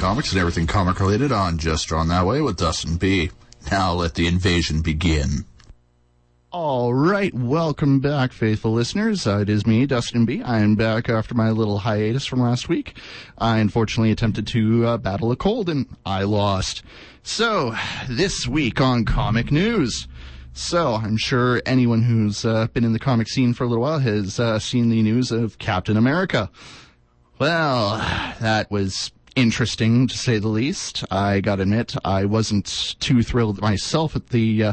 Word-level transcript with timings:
Comics 0.00 0.32
and 0.32 0.40
everything 0.40 0.66
comic 0.66 0.98
related 0.98 1.30
on 1.30 1.58
Just 1.58 1.86
Drawn 1.86 2.08
That 2.08 2.24
Way 2.24 2.40
with 2.40 2.56
Dustin 2.56 2.96
B. 2.96 3.30
Now 3.70 3.92
let 3.92 4.14
the 4.14 4.26
invasion 4.26 4.80
begin. 4.80 5.44
All 6.50 6.94
right, 6.94 7.34
welcome 7.34 8.00
back, 8.00 8.32
faithful 8.32 8.72
listeners. 8.72 9.26
Uh, 9.26 9.40
it 9.40 9.50
is 9.50 9.66
me, 9.66 9.84
Dustin 9.84 10.24
B. 10.24 10.42
I 10.42 10.60
am 10.60 10.74
back 10.74 11.10
after 11.10 11.34
my 11.34 11.50
little 11.50 11.76
hiatus 11.80 12.24
from 12.24 12.40
last 12.40 12.66
week. 12.66 12.96
I 13.36 13.58
unfortunately 13.58 14.10
attempted 14.10 14.46
to 14.46 14.86
uh, 14.86 14.96
battle 14.96 15.32
a 15.32 15.36
cold 15.36 15.68
and 15.68 15.86
I 16.06 16.22
lost. 16.22 16.82
So, 17.22 17.76
this 18.08 18.48
week 18.48 18.80
on 18.80 19.04
Comic 19.04 19.52
News. 19.52 20.08
So, 20.54 20.94
I'm 20.94 21.18
sure 21.18 21.60
anyone 21.66 22.00
who's 22.00 22.46
uh, 22.46 22.68
been 22.68 22.84
in 22.84 22.94
the 22.94 22.98
comic 22.98 23.28
scene 23.28 23.52
for 23.52 23.64
a 23.64 23.66
little 23.66 23.82
while 23.82 23.98
has 23.98 24.40
uh, 24.40 24.60
seen 24.60 24.88
the 24.88 25.02
news 25.02 25.30
of 25.30 25.58
Captain 25.58 25.98
America. 25.98 26.48
Well, 27.38 27.98
that 28.40 28.70
was 28.70 29.12
interesting 29.40 30.06
to 30.06 30.18
say 30.18 30.38
the 30.38 30.48
least. 30.48 31.04
I 31.10 31.40
gotta 31.40 31.62
admit, 31.62 31.94
I 32.04 32.24
wasn't 32.26 32.96
too 33.00 33.22
thrilled 33.22 33.60
myself 33.60 34.14
at 34.14 34.28
the 34.28 34.64
uh, 34.64 34.72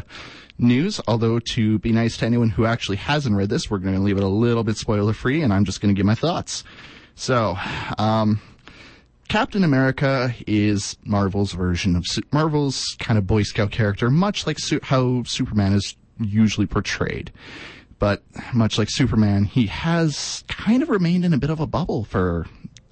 news, 0.60 1.00
although 1.08 1.40
to 1.40 1.80
be 1.80 1.92
nice 1.92 2.18
to 2.18 2.26
anyone 2.26 2.50
who 2.50 2.66
actually 2.66 2.98
hasn't 2.98 3.36
read 3.36 3.50
this, 3.50 3.70
we're 3.70 3.78
going 3.78 3.96
to 3.96 4.02
leave 4.02 4.18
it 4.18 4.24
a 4.24 4.28
little 4.28 4.64
bit 4.64 4.78
spoiler 4.78 5.14
free, 5.14 5.42
and 5.42 5.54
I'm 5.54 5.66
just 5.66 5.82
going 5.82 5.94
to 5.94 5.98
give 5.98 6.06
my 6.06 6.16
thoughts. 6.16 6.64
So, 7.16 7.58
um, 7.98 8.42
Captain 9.28 9.64
America 9.64 10.34
is 10.46 10.98
Marvel's 11.04 11.52
version 11.52 11.96
of 11.96 12.06
Marvel's 12.32 12.96
kind 13.00 13.18
of 13.18 13.28
Boy 13.28 13.44
Scout 13.44 13.72
character, 13.72 14.10
much 14.10 14.48
like 14.48 14.58
su- 14.60 14.80
how 14.84 15.24
Superman 15.24 15.74
is 15.74 15.96
usually 16.20 16.68
portrayed. 16.68 17.32
But 18.00 18.24
much 18.54 18.78
like 18.78 18.90
Superman, 18.92 19.46
he 19.46 19.66
has 19.68 20.44
kind 20.48 20.84
of 20.84 20.90
remained 20.90 21.26
in 21.26 21.34
a 21.34 21.38
bit 21.38 21.50
of 21.50 21.60
a 21.60 21.68
bubble 21.68 22.04
for 22.06 22.46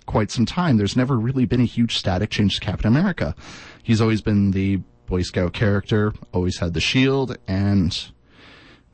quite 0.06 0.32
some 0.32 0.46
time. 0.46 0.78
There's 0.78 0.96
never 0.96 1.18
really 1.18 1.46
been 1.46 1.62
a 1.62 1.66
huge 1.66 1.98
static 1.98 2.30
change 2.30 2.56
to 2.56 2.62
Captain 2.62 2.88
America. 2.88 3.36
He's 3.84 4.02
always 4.02 4.22
been 4.22 4.52
the 4.52 4.78
Boy 5.06 5.22
Scout 5.22 5.54
character, 5.54 6.14
always 6.34 6.58
had 6.58 6.74
the 6.74 6.82
shield, 6.82 7.38
and 7.48 8.12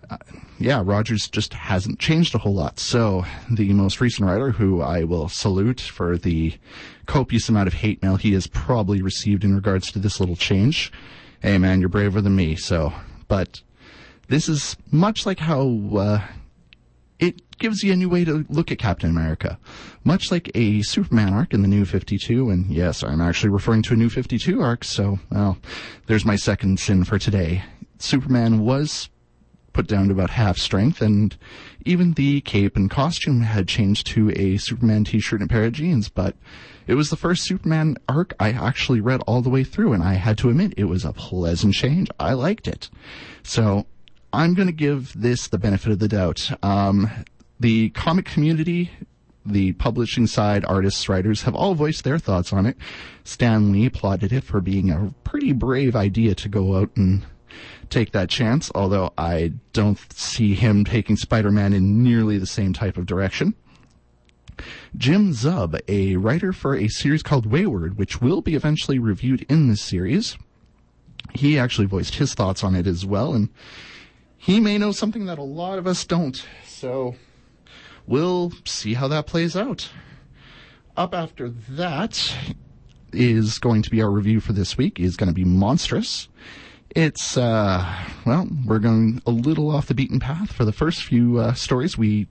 uh, 0.10 0.18
yeah, 0.60 0.82
Rogers 0.84 1.30
just 1.30 1.54
hasn't 1.54 2.00
changed 2.00 2.36
a 2.36 2.38
whole 2.38 2.54
lot. 2.54 2.80
So 2.80 3.26
the 3.50 3.72
most 3.74 4.02
recent 4.02 4.28
writer, 4.28 4.52
who 4.52 4.82
I 4.82 5.06
will 5.06 5.30
salute 5.30 5.80
for 5.80 6.18
the 6.18 6.54
copious 7.06 7.50
amount 7.50 7.68
of 7.68 7.74
hate 7.74 8.04
mail 8.04 8.18
he 8.18 8.34
has 8.34 8.48
probably 8.48 9.02
received 9.02 9.44
in 9.44 9.56
regards 9.56 9.92
to 9.92 10.00
this 10.00 10.20
little 10.20 10.36
change. 10.36 10.92
Hey 11.42 11.58
man, 11.58 11.80
you're 11.80 11.90
braver 11.90 12.22
than 12.22 12.36
me. 12.36 12.56
So, 12.56 12.94
but 13.28 13.62
this 14.28 14.48
is 14.48 14.76
much 14.92 15.26
like 15.26 15.40
how 15.40 15.80
uh, 15.96 16.22
it 17.20 17.58
gives 17.58 17.84
you 17.84 17.94
a 17.94 17.96
new 17.96 18.10
way 18.10 18.26
to 18.26 18.46
look 18.50 18.72
at 18.72 18.80
Captain 18.80 19.10
America. 19.10 19.58
Much 20.04 20.32
like 20.32 20.50
a 20.56 20.82
Superman 20.82 21.34
arc 21.34 21.54
in 21.54 21.62
the 21.62 21.68
New 21.68 21.86
52, 21.86 22.50
and 22.50 22.72
yes, 22.72 23.04
I'm 23.04 23.22
actually 23.22 23.50
referring 23.50 23.84
to 23.84 23.94
a 23.94 23.98
New 23.98 24.10
52 24.10 24.60
arc, 24.62 24.84
so, 24.84 25.20
well, 25.30 25.58
there's 26.08 26.26
my 26.26 26.36
second 26.36 26.80
sin 26.80 27.04
for 27.04 27.20
today. 27.20 27.64
Superman 28.00 28.62
was 28.62 29.10
put 29.74 29.88
down 29.88 30.08
to 30.08 30.14
about 30.14 30.32
half 30.32 30.58
strength, 30.58 31.02
and 31.02 31.38
even 31.86 32.14
the 32.14 32.42
cape 32.42 32.76
and 32.76 32.90
costume 32.90 33.42
had 33.42 33.68
changed 33.68 34.08
to 34.08 34.32
a 34.36 34.58
Superman 34.58 35.04
t-shirt 35.04 35.40
and 35.40 35.50
pair 35.50 35.66
of 35.66 35.74
jeans, 35.74 36.10
but 36.10 36.36
it 36.88 36.96
was 36.96 37.10
the 37.10 37.16
first 37.16 37.44
Superman 37.44 37.96
arc 38.10 38.34
I 38.40 38.52
actually 38.52 39.02
read 39.02 39.22
all 39.28 39.42
the 39.42 39.50
way 39.50 39.64
through, 39.64 39.94
and 39.94 40.02
I 40.04 40.16
had 40.16 40.38
to 40.40 40.50
admit 40.50 40.74
it 40.78 40.86
was 40.86 41.06
a 41.06 41.14
pleasant 41.14 41.76
change. 41.76 42.10
I 42.20 42.34
liked 42.34 42.68
it. 42.68 42.90
So, 43.44 43.86
I'm 44.34 44.54
going 44.54 44.68
to 44.68 44.74
give 44.74 45.14
this 45.14 45.48
the 45.48 45.58
benefit 45.58 45.92
of 45.92 46.00
the 46.00 46.08
doubt. 46.08 46.52
Um, 46.64 47.10
the 47.60 47.90
comic 47.92 48.26
community, 48.26 48.90
the 49.46 49.74
publishing 49.74 50.28
side, 50.28 50.66
artists, 50.66 51.10
writers 51.10 51.44
have 51.44 51.56
all 51.56 51.76
voiced 51.76 52.04
their 52.04 52.20
thoughts 52.20 52.54
on 52.54 52.66
it. 52.66 52.78
Stan 53.24 53.72
Lee 53.72 53.86
applauded 53.86 54.32
it 54.32 54.44
for 54.44 54.62
being 54.62 54.90
a 54.90 55.14
pretty 55.24 55.52
brave 55.52 55.96
idea 55.96 56.36
to 56.36 56.50
go 56.50 56.78
out 56.78 56.92
and 56.96 57.26
take 57.90 58.12
that 58.12 58.30
chance, 58.30 58.72
although 58.76 59.14
I 59.18 59.54
don't 59.74 60.00
see 60.14 60.54
him 60.54 60.86
taking 60.86 61.18
Spider-Man 61.18 61.74
in 61.74 62.04
nearly 62.04 62.38
the 62.38 62.46
same 62.46 62.74
type 62.74 62.98
of 62.98 63.06
direction. 63.06 63.56
Jim 64.96 65.32
Zub, 65.32 65.80
a 65.88 66.16
writer 66.18 66.54
for 66.54 66.76
a 66.76 66.88
series 66.88 67.24
called 67.24 67.46
Wayward, 67.46 67.98
which 67.98 68.22
will 68.22 68.42
be 68.42 68.56
eventually 68.56 69.00
reviewed 69.00 69.46
in 69.50 69.68
this 69.68 69.82
series, 69.82 70.38
he 71.34 71.58
actually 71.58 71.88
voiced 71.88 72.16
his 72.16 72.34
thoughts 72.34 72.64
on 72.64 72.76
it 72.76 72.86
as 72.86 73.06
well, 73.06 73.34
and 73.34 73.50
he 74.38 74.60
may 74.60 74.78
know 74.78 74.92
something 74.92 75.26
that 75.26 75.40
a 75.40 75.44
lot 75.44 75.80
of 75.80 75.88
us 75.88 76.06
don't. 76.06 76.46
So 76.66 77.16
we'll 78.12 78.52
see 78.66 78.94
how 78.94 79.08
that 79.08 79.26
plays 79.26 79.56
out. 79.56 79.90
Up 80.98 81.16
after 81.16 81.50
that 81.50 82.36
is 83.14 83.58
going 83.58 83.82
to 83.82 83.90
be 83.90 84.02
our 84.02 84.12
review 84.12 84.40
for 84.42 84.54
this 84.54 84.78
week 84.78 85.00
is 85.00 85.16
going 85.16 85.30
to 85.30 85.34
be 85.34 85.46
monstrous. 85.46 86.28
It's, 86.94 87.38
uh, 87.38 87.86
well, 88.26 88.50
we're 88.66 88.80
going 88.80 89.22
a 89.26 89.32
little 89.32 89.72
off 89.72 89.88
the 89.88 89.94
beaten 89.94 90.20
path. 90.20 90.52
For 90.52 90.66
the 90.66 90.74
first 90.74 91.04
few 91.04 91.40
uh, 91.40 91.54
stories, 91.54 91.98
we 91.98 92.28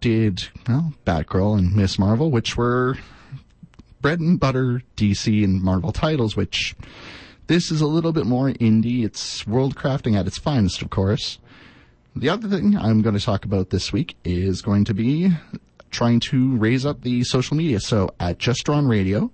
did, 0.00 0.48
well, 0.68 0.92
Batgirl 1.06 1.58
and 1.58 1.74
Miss 1.74 1.98
Marvel, 1.98 2.30
which 2.30 2.58
were 2.58 2.98
bread 4.02 4.20
and 4.20 4.38
butter 4.38 4.82
DC 4.96 5.42
and 5.42 5.62
Marvel 5.62 5.92
titles, 5.92 6.36
which 6.36 6.76
this 7.46 7.70
is 7.70 7.80
a 7.80 7.86
little 7.86 8.12
bit 8.12 8.26
more 8.26 8.50
indie. 8.50 9.04
It's 9.04 9.46
world 9.46 9.76
crafting 9.76 10.14
at 10.14 10.26
its 10.26 10.36
finest, 10.36 10.82
of 10.82 10.90
course. 10.90 11.38
The 12.16 12.28
other 12.28 12.48
thing 12.48 12.76
I'm 12.76 13.02
going 13.02 13.16
to 13.16 13.24
talk 13.24 13.44
about 13.44 13.70
this 13.70 13.92
week 13.92 14.16
is 14.24 14.62
going 14.62 14.84
to 14.86 14.94
be 14.94 15.30
trying 15.90 16.20
to 16.20 16.56
raise 16.56 16.84
up 16.84 17.02
the 17.02 17.22
social 17.24 17.56
media. 17.56 17.78
So 17.80 18.10
at 18.18 18.38
Just 18.38 18.64
Drawn 18.64 18.86
Radio, 18.86 19.30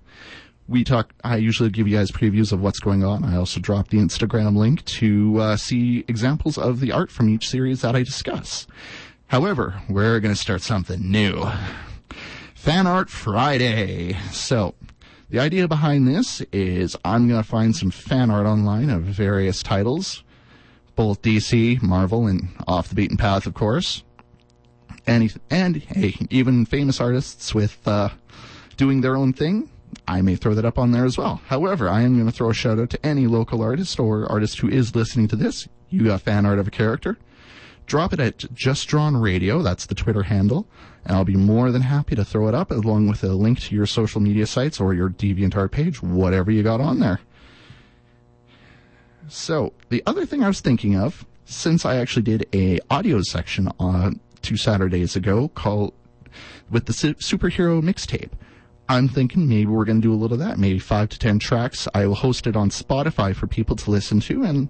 we 0.67 0.83
talk. 0.83 1.11
I 1.23 1.37
usually 1.37 1.69
give 1.69 1.87
you 1.87 1.97
guys 1.97 2.11
previews 2.11 2.51
of 2.51 2.61
what's 2.61 2.79
going 2.79 3.03
on. 3.03 3.23
I 3.23 3.35
also 3.35 3.59
drop 3.59 3.87
the 3.87 3.97
Instagram 3.97 4.55
link 4.55 4.85
to 4.85 5.39
uh, 5.39 5.57
see 5.57 6.05
examples 6.07 6.57
of 6.57 6.79
the 6.79 6.91
art 6.91 7.09
from 7.09 7.29
each 7.29 7.49
series 7.49 7.81
that 7.81 7.95
I 7.95 8.03
discuss. 8.03 8.67
However, 9.27 9.81
we're 9.89 10.19
going 10.19 10.33
to 10.33 10.39
start 10.39 10.61
something 10.61 11.11
new. 11.11 11.45
Fan 12.53 12.85
Art 12.85 13.09
Friday. 13.09 14.17
So, 14.31 14.75
the 15.29 15.39
idea 15.39 15.67
behind 15.67 16.07
this 16.07 16.41
is 16.51 16.95
I'm 17.03 17.27
going 17.27 17.41
to 17.41 17.47
find 17.47 17.75
some 17.75 17.91
fan 17.91 18.29
art 18.29 18.45
online 18.45 18.89
of 18.89 19.03
various 19.03 19.63
titles 19.63 20.23
both 20.97 21.21
DC, 21.21 21.81
Marvel, 21.81 22.27
and 22.27 22.49
off 22.67 22.89
the 22.89 22.95
beaten 22.95 23.15
path, 23.15 23.45
of 23.45 23.53
course. 23.53 24.03
And, 25.05 25.33
and 25.49 25.77
hey, 25.77 26.15
even 26.29 26.65
famous 26.65 26.99
artists 26.99 27.55
with 27.55 27.87
uh, 27.87 28.09
doing 28.75 28.99
their 28.99 29.15
own 29.15 29.31
thing, 29.31 29.69
I 30.05 30.21
may 30.21 30.35
throw 30.35 30.53
that 30.55 30.65
up 30.65 30.77
on 30.77 30.91
there 30.91 31.05
as 31.05 31.17
well. 31.17 31.39
However, 31.45 31.87
I 31.87 32.01
am 32.01 32.15
going 32.15 32.25
to 32.25 32.31
throw 32.31 32.49
a 32.49 32.53
shout 32.53 32.79
out 32.79 32.89
to 32.89 33.05
any 33.05 33.27
local 33.27 33.61
artist 33.61 33.99
or 33.99 34.29
artist 34.29 34.59
who 34.59 34.67
is 34.67 34.95
listening 34.95 35.29
to 35.29 35.37
this. 35.37 35.69
You 35.89 36.05
got 36.05 36.21
fan 36.21 36.45
art 36.45 36.59
of 36.59 36.67
a 36.67 36.71
character. 36.71 37.17
Drop 37.85 38.11
it 38.11 38.19
at 38.19 38.53
Just 38.53 38.87
Drawn 38.89 39.15
Radio. 39.15 39.61
That's 39.61 39.85
the 39.85 39.95
Twitter 39.95 40.23
handle. 40.23 40.67
And 41.05 41.15
I'll 41.15 41.23
be 41.23 41.37
more 41.37 41.71
than 41.71 41.83
happy 41.83 42.15
to 42.15 42.25
throw 42.25 42.49
it 42.49 42.55
up 42.55 42.69
along 42.69 43.07
with 43.07 43.23
a 43.23 43.29
link 43.29 43.61
to 43.61 43.75
your 43.75 43.85
social 43.85 44.19
media 44.19 44.45
sites 44.45 44.81
or 44.81 44.93
your 44.93 45.09
DeviantArt 45.09 45.71
page, 45.71 46.01
whatever 46.01 46.51
you 46.51 46.63
got 46.63 46.81
on 46.81 46.99
there. 46.99 47.21
So 49.27 49.73
the 49.89 50.03
other 50.05 50.25
thing 50.25 50.43
I 50.43 50.47
was 50.47 50.61
thinking 50.61 50.95
of, 50.95 51.25
since 51.45 51.85
I 51.85 51.97
actually 51.97 52.23
did 52.23 52.47
a 52.53 52.79
audio 52.89 53.21
section 53.21 53.69
on 53.79 54.19
two 54.41 54.57
Saturdays 54.57 55.15
ago 55.15 55.49
called 55.49 55.93
with 56.69 56.85
the 56.85 56.93
su- 56.93 57.15
superhero 57.15 57.81
mixtape, 57.81 58.31
I'm 58.89 59.07
thinking 59.07 59.47
maybe 59.47 59.65
we're 59.65 59.85
going 59.85 60.01
to 60.01 60.07
do 60.07 60.13
a 60.13 60.15
little 60.15 60.39
of 60.41 60.47
that, 60.47 60.57
maybe 60.57 60.79
five 60.79 61.09
to 61.09 61.19
ten 61.19 61.39
tracks. 61.39 61.87
I 61.93 62.07
will 62.07 62.15
host 62.15 62.47
it 62.47 62.55
on 62.55 62.69
Spotify 62.69 63.35
for 63.35 63.47
people 63.47 63.75
to 63.75 63.91
listen 63.91 64.19
to, 64.21 64.43
and 64.43 64.69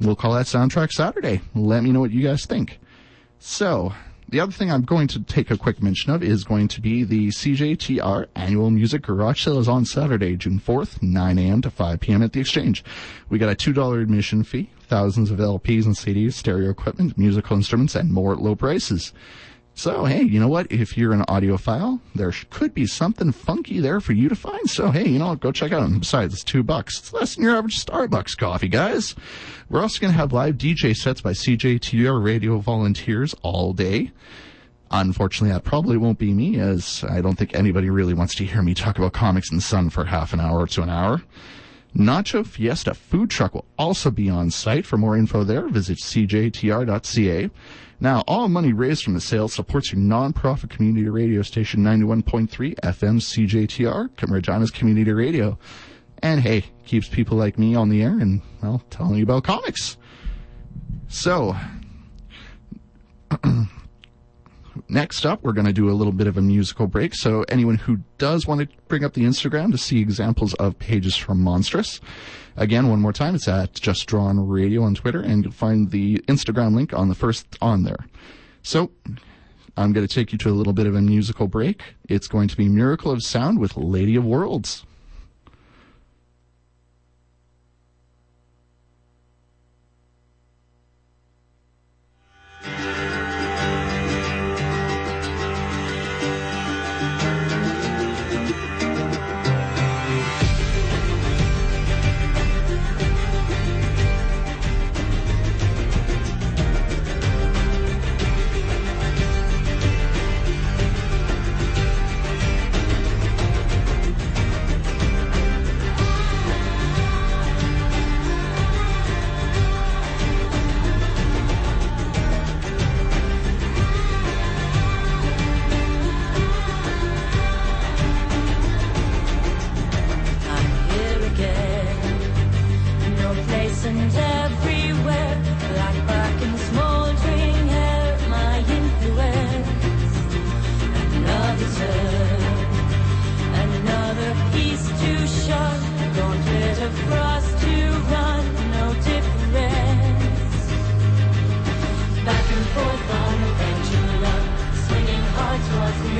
we'll 0.00 0.16
call 0.16 0.34
that 0.34 0.46
Soundtrack 0.46 0.90
Saturday. 0.92 1.40
Let 1.54 1.82
me 1.82 1.90
know 1.90 2.00
what 2.00 2.10
you 2.10 2.22
guys 2.22 2.44
think. 2.44 2.78
So 3.38 3.94
the 4.30 4.40
other 4.40 4.52
thing 4.52 4.70
I'm 4.70 4.82
going 4.82 5.08
to 5.08 5.20
take 5.20 5.50
a 5.50 5.58
quick 5.58 5.82
mention 5.82 6.12
of 6.12 6.22
is 6.22 6.44
going 6.44 6.68
to 6.68 6.80
be 6.80 7.02
the 7.02 7.28
CJTR 7.28 8.28
annual 8.36 8.70
music 8.70 9.02
garage 9.02 9.44
sale 9.44 9.58
is 9.58 9.68
on 9.68 9.84
Saturday, 9.84 10.36
June 10.36 10.60
4th, 10.60 11.02
9 11.02 11.38
a.m. 11.38 11.60
to 11.62 11.70
5 11.70 12.00
p.m. 12.00 12.22
at 12.22 12.32
the 12.32 12.40
Exchange. 12.40 12.84
We 13.28 13.38
got 13.38 13.50
a 13.50 13.56
$2 13.56 14.02
admission 14.02 14.44
fee, 14.44 14.70
thousands 14.82 15.32
of 15.32 15.38
LPs 15.38 15.84
and 15.84 15.96
CDs, 15.96 16.34
stereo 16.34 16.70
equipment, 16.70 17.18
musical 17.18 17.56
instruments, 17.56 17.96
and 17.96 18.12
more 18.12 18.32
at 18.32 18.40
low 18.40 18.54
prices. 18.54 19.12
So, 19.80 20.04
hey, 20.04 20.24
you 20.24 20.38
know 20.38 20.46
what? 20.46 20.70
If 20.70 20.98
you're 20.98 21.14
an 21.14 21.22
audiophile, 21.22 22.00
there 22.14 22.30
could 22.50 22.74
be 22.74 22.84
something 22.84 23.32
funky 23.32 23.80
there 23.80 23.98
for 23.98 24.12
you 24.12 24.28
to 24.28 24.36
find. 24.36 24.68
So, 24.68 24.90
hey, 24.90 25.08
you 25.08 25.18
know, 25.18 25.34
go 25.36 25.52
check 25.52 25.72
out. 25.72 25.84
And 25.84 26.00
besides, 26.00 26.34
it's 26.34 26.44
two 26.44 26.62
bucks. 26.62 26.98
It's 26.98 27.14
less 27.14 27.34
than 27.34 27.44
your 27.44 27.56
average 27.56 27.82
Starbucks 27.82 28.36
coffee, 28.36 28.68
guys. 28.68 29.14
We're 29.70 29.80
also 29.80 29.98
going 29.98 30.12
to 30.12 30.18
have 30.18 30.34
live 30.34 30.58
DJ 30.58 30.94
sets 30.94 31.22
by 31.22 31.32
CJTR 31.32 32.22
radio 32.22 32.58
volunteers 32.58 33.34
all 33.40 33.72
day. 33.72 34.12
Unfortunately, 34.90 35.54
that 35.54 35.64
probably 35.64 35.96
won't 35.96 36.18
be 36.18 36.34
me, 36.34 36.60
as 36.60 37.02
I 37.08 37.22
don't 37.22 37.36
think 37.36 37.54
anybody 37.54 37.88
really 37.88 38.12
wants 38.12 38.34
to 38.34 38.44
hear 38.44 38.60
me 38.60 38.74
talk 38.74 38.98
about 38.98 39.14
comics 39.14 39.50
and 39.50 39.62
sun 39.62 39.88
for 39.88 40.04
half 40.04 40.34
an 40.34 40.40
hour 40.40 40.66
to 40.66 40.82
an 40.82 40.90
hour. 40.90 41.22
Nacho 41.96 42.46
Fiesta 42.46 42.92
food 42.92 43.30
truck 43.30 43.54
will 43.54 43.64
also 43.78 44.10
be 44.10 44.28
on 44.28 44.50
site. 44.50 44.84
For 44.84 44.98
more 44.98 45.16
info 45.16 45.42
there, 45.42 45.68
visit 45.68 46.00
cjtr.ca. 46.00 47.50
Now, 48.02 48.24
all 48.26 48.48
money 48.48 48.72
raised 48.72 49.04
from 49.04 49.12
the 49.12 49.20
sale 49.20 49.48
supports 49.48 49.92
your 49.92 50.00
nonprofit 50.00 50.70
community 50.70 51.08
radio 51.10 51.42
station 51.42 51.82
91.3 51.84 52.48
FM 52.76 53.20
CJTR, 53.20 54.30
Regina's 54.30 54.70
Community 54.70 55.12
Radio. 55.12 55.58
And 56.22 56.40
hey, 56.40 56.64
keeps 56.86 57.08
people 57.08 57.36
like 57.36 57.58
me 57.58 57.74
on 57.74 57.90
the 57.90 58.02
air 58.02 58.18
and, 58.18 58.40
well, 58.62 58.82
telling 58.88 59.16
you 59.16 59.22
about 59.22 59.44
comics. 59.44 59.98
So, 61.08 61.54
next 64.88 65.26
up, 65.26 65.42
we're 65.42 65.52
going 65.52 65.66
to 65.66 65.72
do 65.72 65.90
a 65.90 65.92
little 65.92 66.12
bit 66.12 66.26
of 66.26 66.36
a 66.36 66.40
musical 66.40 66.86
break. 66.86 67.14
So 67.14 67.44
anyone 67.48 67.76
who 67.76 67.98
does 68.18 68.46
want 68.46 68.60
to 68.60 68.68
bring 68.88 69.04
up 69.04 69.14
the 69.14 69.24
Instagram 69.24 69.70
to 69.72 69.78
see 69.78 70.00
examples 70.00 70.54
of 70.54 70.78
pages 70.78 71.16
from 71.16 71.42
Monstress, 71.42 72.00
again, 72.56 72.88
one 72.88 73.00
more 73.00 73.12
time, 73.12 73.34
it's 73.34 73.48
at 73.48 73.74
Just 73.74 74.06
Drawn 74.06 74.48
Radio 74.48 74.82
on 74.82 74.94
Twitter, 74.94 75.20
and 75.20 75.44
you'll 75.44 75.52
find 75.52 75.90
the 75.90 76.18
Instagram 76.28 76.74
link 76.74 76.92
on 76.92 77.08
the 77.08 77.14
first 77.14 77.46
on 77.60 77.82
there. 77.84 78.06
So 78.62 78.90
I'm 79.76 79.92
going 79.92 80.06
to 80.06 80.14
take 80.14 80.32
you 80.32 80.38
to 80.38 80.50
a 80.50 80.52
little 80.52 80.72
bit 80.72 80.86
of 80.86 80.94
a 80.94 81.00
musical 81.00 81.46
break. 81.48 81.82
It's 82.08 82.28
going 82.28 82.48
to 82.48 82.56
be 82.56 82.68
Miracle 82.68 83.10
of 83.10 83.22
Sound 83.22 83.58
with 83.58 83.76
Lady 83.76 84.16
of 84.16 84.24
Worlds. 84.24 84.84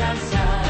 alianza. 0.00 0.69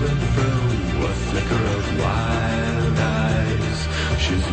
and 0.00 0.22
a 1.04 1.14
flicker 1.28 1.64
of 1.76 1.84
wild 2.00 2.98
eyes. 2.98 3.80
She's 4.22 4.46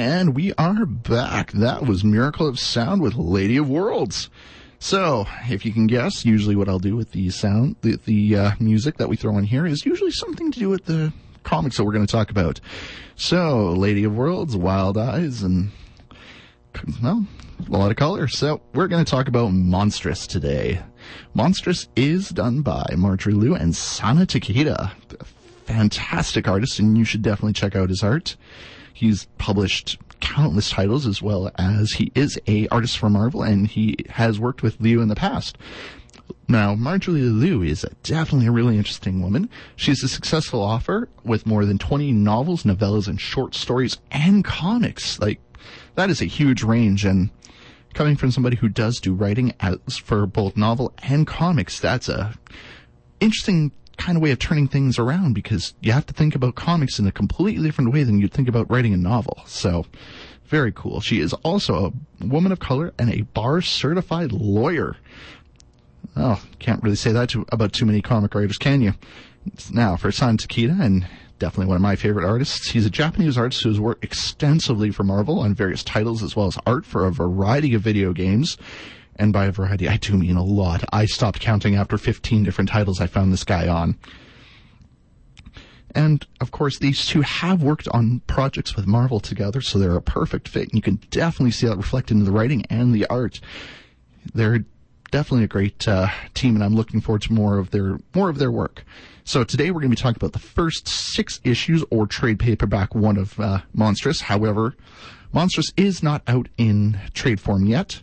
and 0.00 0.34
we 0.34 0.54
are 0.54 0.86
back. 0.86 1.52
That 1.52 1.84
was 1.84 2.02
Miracle 2.02 2.48
of 2.48 2.58
Sound 2.58 3.02
with 3.02 3.16
Lady 3.16 3.58
of 3.58 3.68
Worlds. 3.68 4.30
So, 4.78 5.26
if 5.42 5.66
you 5.66 5.74
can 5.74 5.86
guess, 5.86 6.24
usually 6.24 6.56
what 6.56 6.70
I'll 6.70 6.78
do 6.78 6.96
with 6.96 7.12
the 7.12 7.28
sound, 7.28 7.76
the, 7.82 7.98
the 8.06 8.34
uh, 8.34 8.50
music 8.58 8.96
that 8.96 9.10
we 9.10 9.16
throw 9.16 9.36
in 9.36 9.44
here 9.44 9.66
is 9.66 9.84
usually 9.84 10.10
something 10.10 10.50
to 10.52 10.58
do 10.58 10.70
with 10.70 10.86
the 10.86 11.12
comics 11.42 11.76
that 11.76 11.84
we're 11.84 11.92
going 11.92 12.06
to 12.06 12.10
talk 12.10 12.30
about. 12.30 12.60
So, 13.14 13.72
Lady 13.72 14.04
of 14.04 14.16
Worlds, 14.16 14.56
Wild 14.56 14.96
Eyes, 14.96 15.42
and 15.42 15.70
well, 17.02 17.26
a 17.68 17.70
lot 17.70 17.90
of 17.90 17.98
color. 17.98 18.26
So, 18.26 18.62
we're 18.72 18.88
going 18.88 19.04
to 19.04 19.10
talk 19.10 19.28
about 19.28 19.50
Monstress 19.52 20.26
today. 20.26 20.80
Monstress 21.34 21.88
is 21.94 22.30
done 22.30 22.62
by 22.62 22.86
Marjorie 22.96 23.34
Liu 23.34 23.54
and 23.54 23.76
Sana 23.76 24.24
Takeda. 24.24 24.92
Fantastic 25.66 26.48
artist, 26.48 26.78
and 26.78 26.96
you 26.96 27.04
should 27.04 27.20
definitely 27.20 27.52
check 27.52 27.76
out 27.76 27.90
his 27.90 28.02
art. 28.02 28.36
He's 28.92 29.26
published 29.38 29.98
countless 30.20 30.70
titles 30.70 31.06
as 31.06 31.22
well 31.22 31.50
as 31.56 31.92
he 31.92 32.12
is 32.14 32.38
a 32.46 32.68
artist 32.68 32.98
for 32.98 33.08
Marvel 33.10 33.42
and 33.42 33.66
he 33.66 33.96
has 34.10 34.38
worked 34.38 34.62
with 34.62 34.80
Liu 34.80 35.00
in 35.00 35.08
the 35.08 35.14
past. 35.14 35.56
Now, 36.46 36.74
Marjorie 36.74 37.22
Liu 37.22 37.62
is 37.62 37.84
a, 37.84 37.90
definitely 38.02 38.48
a 38.48 38.52
really 38.52 38.76
interesting 38.76 39.22
woman. 39.22 39.48
She's 39.76 40.02
a 40.02 40.08
successful 40.08 40.60
author 40.60 41.08
with 41.24 41.46
more 41.46 41.64
than 41.64 41.78
20 41.78 42.12
novels, 42.12 42.64
novellas, 42.64 43.08
and 43.08 43.20
short 43.20 43.54
stories 43.54 43.98
and 44.10 44.44
comics. 44.44 45.18
Like, 45.20 45.40
that 45.94 46.10
is 46.10 46.20
a 46.20 46.26
huge 46.26 46.62
range 46.62 47.04
and 47.04 47.30
coming 47.94 48.16
from 48.16 48.30
somebody 48.30 48.56
who 48.56 48.68
does 48.68 49.00
do 49.00 49.14
writing 49.14 49.52
as 49.60 49.96
for 49.96 50.26
both 50.26 50.56
novel 50.56 50.92
and 51.02 51.26
comics, 51.26 51.80
that's 51.80 52.08
a 52.08 52.34
interesting 53.20 53.72
kind 54.00 54.16
of 54.16 54.22
way 54.22 54.30
of 54.30 54.38
turning 54.38 54.66
things 54.66 54.98
around 54.98 55.34
because 55.34 55.74
you 55.80 55.92
have 55.92 56.06
to 56.06 56.14
think 56.14 56.34
about 56.34 56.54
comics 56.54 56.98
in 56.98 57.06
a 57.06 57.12
completely 57.12 57.64
different 57.64 57.92
way 57.92 58.02
than 58.02 58.18
you'd 58.18 58.32
think 58.32 58.48
about 58.48 58.68
writing 58.70 58.94
a 58.94 58.96
novel. 58.96 59.42
So, 59.46 59.86
very 60.46 60.72
cool. 60.72 61.00
She 61.00 61.20
is 61.20 61.32
also 61.44 61.92
a 62.20 62.26
woman 62.26 62.50
of 62.50 62.58
color 62.58 62.92
and 62.98 63.12
a 63.12 63.22
bar 63.22 63.60
certified 63.60 64.32
lawyer. 64.32 64.96
Oh, 66.16 66.42
can't 66.58 66.82
really 66.82 66.96
say 66.96 67.12
that 67.12 67.28
to, 67.30 67.44
about 67.52 67.72
too 67.72 67.86
many 67.86 68.00
comic 68.00 68.34
writers, 68.34 68.58
can 68.58 68.80
you? 68.80 68.94
Now, 69.70 69.96
for 69.96 70.10
Sana 70.10 70.38
Takeda, 70.38 70.80
and 70.80 71.06
definitely 71.38 71.66
one 71.66 71.76
of 71.76 71.82
my 71.82 71.94
favorite 71.94 72.26
artists, 72.26 72.70
he's 72.70 72.86
a 72.86 72.90
Japanese 72.90 73.38
artist 73.38 73.62
who 73.62 73.68
has 73.68 73.78
worked 73.78 74.02
extensively 74.02 74.90
for 74.90 75.04
Marvel 75.04 75.40
on 75.40 75.54
various 75.54 75.84
titles 75.84 76.22
as 76.22 76.34
well 76.34 76.46
as 76.46 76.58
art 76.66 76.84
for 76.84 77.06
a 77.06 77.12
variety 77.12 77.74
of 77.74 77.82
video 77.82 78.12
games. 78.12 78.56
And 79.16 79.32
by 79.32 79.50
variety, 79.50 79.88
I 79.88 79.96
do 79.96 80.16
mean 80.16 80.36
a 80.36 80.44
lot. 80.44 80.84
I 80.92 81.04
stopped 81.04 81.40
counting 81.40 81.74
after 81.74 81.98
15 81.98 82.42
different 82.42 82.70
titles 82.70 83.00
I 83.00 83.06
found 83.06 83.32
this 83.32 83.44
guy 83.44 83.68
on. 83.68 83.98
And 85.94 86.26
of 86.40 86.52
course, 86.52 86.78
these 86.78 87.04
two 87.04 87.20
have 87.22 87.62
worked 87.62 87.88
on 87.88 88.20
projects 88.26 88.76
with 88.76 88.86
Marvel 88.86 89.20
together, 89.20 89.60
so 89.60 89.78
they're 89.78 89.96
a 89.96 90.02
perfect 90.02 90.48
fit. 90.48 90.68
And 90.68 90.74
you 90.74 90.82
can 90.82 91.00
definitely 91.10 91.50
see 91.50 91.66
that 91.66 91.76
reflected 91.76 92.16
in 92.16 92.24
the 92.24 92.32
writing 92.32 92.64
and 92.70 92.94
the 92.94 93.06
art. 93.06 93.40
They're 94.32 94.64
definitely 95.10 95.44
a 95.44 95.48
great 95.48 95.86
uh, 95.88 96.08
team, 96.34 96.54
and 96.54 96.64
I'm 96.64 96.74
looking 96.74 97.00
forward 97.00 97.22
to 97.22 97.32
more 97.32 97.58
of 97.58 97.70
their 97.70 97.98
more 98.14 98.28
of 98.28 98.38
their 98.38 98.50
work. 98.50 98.84
So 99.24 99.44
today 99.44 99.70
we're 99.70 99.80
going 99.80 99.90
to 99.90 99.96
be 99.96 100.00
talking 100.00 100.16
about 100.16 100.32
the 100.32 100.38
first 100.38 100.88
six 100.88 101.40
issues 101.44 101.84
or 101.90 102.06
trade 102.06 102.38
paperback 102.38 102.94
one 102.94 103.16
of 103.16 103.38
uh, 103.38 103.60
Monstress. 103.76 104.22
However, 104.22 104.76
Monstress 105.32 105.72
is 105.76 106.02
not 106.02 106.22
out 106.26 106.48
in 106.56 107.00
trade 107.14 107.40
form 107.40 107.66
yet. 107.66 108.02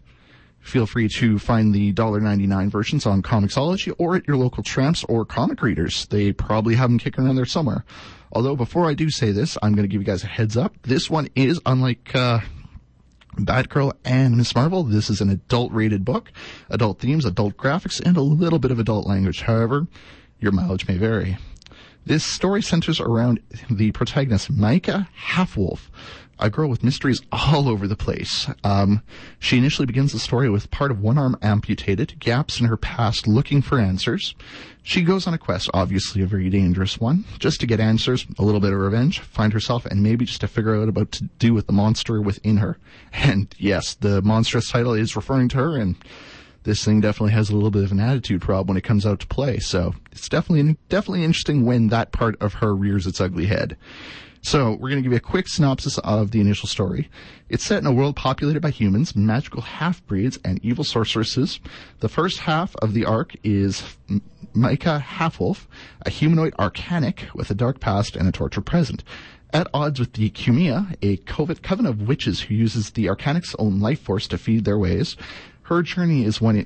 Feel 0.68 0.86
free 0.86 1.08
to 1.08 1.40
find 1.40 1.74
the 1.74 1.94
$1.99 1.94 2.70
versions 2.70 3.06
on 3.06 3.22
Comixology 3.22 3.94
or 3.98 4.18
at 4.18 4.28
your 4.28 4.36
local 4.36 4.64
tramps 4.64 5.06
or 5.06 5.24
comic 5.24 5.62
readers. 5.62 6.08
They 6.08 6.34
probably 6.34 6.76
have 6.76 6.90
them 6.90 7.00
kicking 7.00 7.24
around 7.24 7.38
there 7.38 7.46
somewhere. 7.46 7.86
Although 8.34 8.58
before 8.58 8.86
I 8.86 8.94
do 8.94 9.10
say 9.10 9.32
this, 9.32 9.58
I'm 9.64 9.76
going 9.76 9.86
to 9.86 9.88
give 9.88 10.02
you 10.02 10.06
guys 10.06 10.26
a 10.26 10.28
heads 10.28 10.58
up. 10.58 10.76
This 10.82 11.10
one 11.10 11.30
is 11.36 11.62
unlike 11.66 12.14
uh, 12.14 12.42
Batgirl 13.38 13.94
and 14.04 14.36
Miss 14.36 14.54
Marvel. 14.56 14.84
This 14.84 15.10
is 15.10 15.22
an 15.22 15.30
adult 15.30 15.72
rated 15.72 16.04
book, 16.04 16.34
adult 16.70 17.00
themes, 17.00 17.24
adult 17.24 17.56
graphics, 17.56 18.02
and 18.06 18.18
a 18.18 18.22
little 18.22 18.60
bit 18.60 18.72
of 18.72 18.78
adult 18.78 19.08
language. 19.08 19.44
However, 19.44 19.88
your 20.42 20.52
mileage 20.52 20.86
may 20.86 20.98
vary. 20.98 21.38
This 22.06 22.26
story 22.26 22.62
centers 22.62 23.00
around 23.00 23.40
the 23.70 23.92
protagonist, 23.92 24.54
Maika 24.54 25.08
Halfwolf, 25.16 25.90
a 26.40 26.50
girl 26.50 26.70
with 26.70 26.84
mysteries 26.84 27.22
all 27.32 27.68
over 27.68 27.88
the 27.88 27.96
place. 27.96 28.50
Um, 28.64 29.02
she 29.40 29.58
initially 29.58 29.86
begins 29.86 30.14
the 30.14 30.20
story 30.20 30.50
with 30.50 30.72
part 30.72 30.92
of 30.92 31.00
one 31.02 31.18
arm 31.18 31.38
amputated, 31.42 32.20
gaps 32.20 32.60
in 32.60 32.68
her 32.68 32.78
past 32.78 33.28
looking 33.28 33.62
for 33.62 33.80
answers. 33.80 34.36
She 34.84 35.02
goes 35.02 35.28
on 35.28 35.34
a 35.34 35.38
quest, 35.38 35.70
obviously 35.74 36.22
a 36.22 36.28
very 36.28 36.50
dangerous 36.50 37.00
one, 37.00 37.26
just 37.40 37.60
to 37.60 37.68
get 37.68 37.80
answers, 37.80 38.26
a 38.40 38.44
little 38.44 38.62
bit 38.62 38.72
of 38.72 38.80
revenge, 38.80 39.20
find 39.20 39.52
herself, 39.52 39.86
and 39.86 40.02
maybe 40.02 40.24
just 40.24 40.42
to 40.42 40.48
figure 40.48 40.82
out 40.82 40.88
about 40.88 41.12
to 41.14 41.26
do 41.40 41.54
with 41.54 41.68
the 41.68 41.74
monster 41.74 42.22
within 42.22 42.58
her. 42.58 42.78
And 43.14 43.54
yes, 43.58 43.96
the 43.96 44.22
monstrous 44.22 44.70
title 44.70 44.94
is 44.94 45.16
referring 45.16 45.50
to 45.50 45.58
her, 45.58 45.78
and 45.78 45.96
this 46.68 46.84
thing 46.84 47.02
definitely 47.02 47.32
has 47.32 47.50
a 47.50 47.56
little 47.56 47.72
bit 47.72 47.84
of 47.84 47.92
an 47.92 48.00
attitude 48.00 48.42
problem 48.42 48.68
when 48.68 48.78
it 48.78 48.84
comes 48.84 49.06
out 49.06 49.22
to 49.22 49.28
play. 49.28 49.58
So 49.58 49.96
it's 50.12 50.30
definitely 50.30 50.78
definitely 50.90 51.24
interesting 51.24 51.66
when 51.66 51.88
that 51.88 52.12
part 52.12 52.36
of 52.42 52.56
her 52.56 52.76
rears 52.76 53.08
its 53.08 53.22
ugly 53.22 53.46
head. 53.46 53.78
So 54.42 54.72
we're 54.72 54.90
going 54.90 54.98
to 54.98 55.02
give 55.02 55.12
you 55.12 55.18
a 55.18 55.22
quick 55.22 55.48
synopsis 55.48 55.98
of 56.00 56.32
the 56.32 56.40
initial 56.40 56.68
story. 56.68 57.10
It's 57.50 57.66
set 57.66 57.80
in 57.80 57.86
a 57.86 57.92
world 57.92 58.16
populated 58.16 58.62
by 58.62 58.70
humans, 58.70 59.16
magical 59.16 59.62
half-breeds, 59.62 60.40
and 60.46 60.64
evil 60.64 60.84
sorceresses. 60.84 61.60
The 62.00 62.10
first 62.10 62.40
half 62.40 62.76
of 62.78 62.94
the 62.94 63.06
arc 63.06 63.36
is 63.44 63.98
Maika 64.56 65.02
Halfwolf, 65.02 65.68
a 66.06 66.10
humanoid 66.10 66.54
arcanic 66.54 67.34
with 67.34 67.50
a 67.52 67.56
dark 67.56 67.80
past 67.80 68.16
and 68.16 68.28
a 68.28 68.32
tortured 68.32 68.66
present. 68.66 69.04
At 69.54 69.68
odds 69.74 70.00
with 70.00 70.14
the 70.14 70.30
Cumaea, 70.30 70.96
a 71.02 71.18
covet 71.18 71.64
coven 71.64 71.86
of 71.86 72.08
witches 72.08 72.42
who 72.42 72.56
uses 72.56 72.92
the 72.92 73.06
arcanic's 73.06 73.56
own 73.58 73.80
life 73.80 74.02
force 74.02 74.28
to 74.28 74.38
feed 74.38 74.66
their 74.66 74.78
ways, 74.78 75.16
her 75.64 75.82
journey 75.82 76.26
is 76.26 76.42
one, 76.42 76.66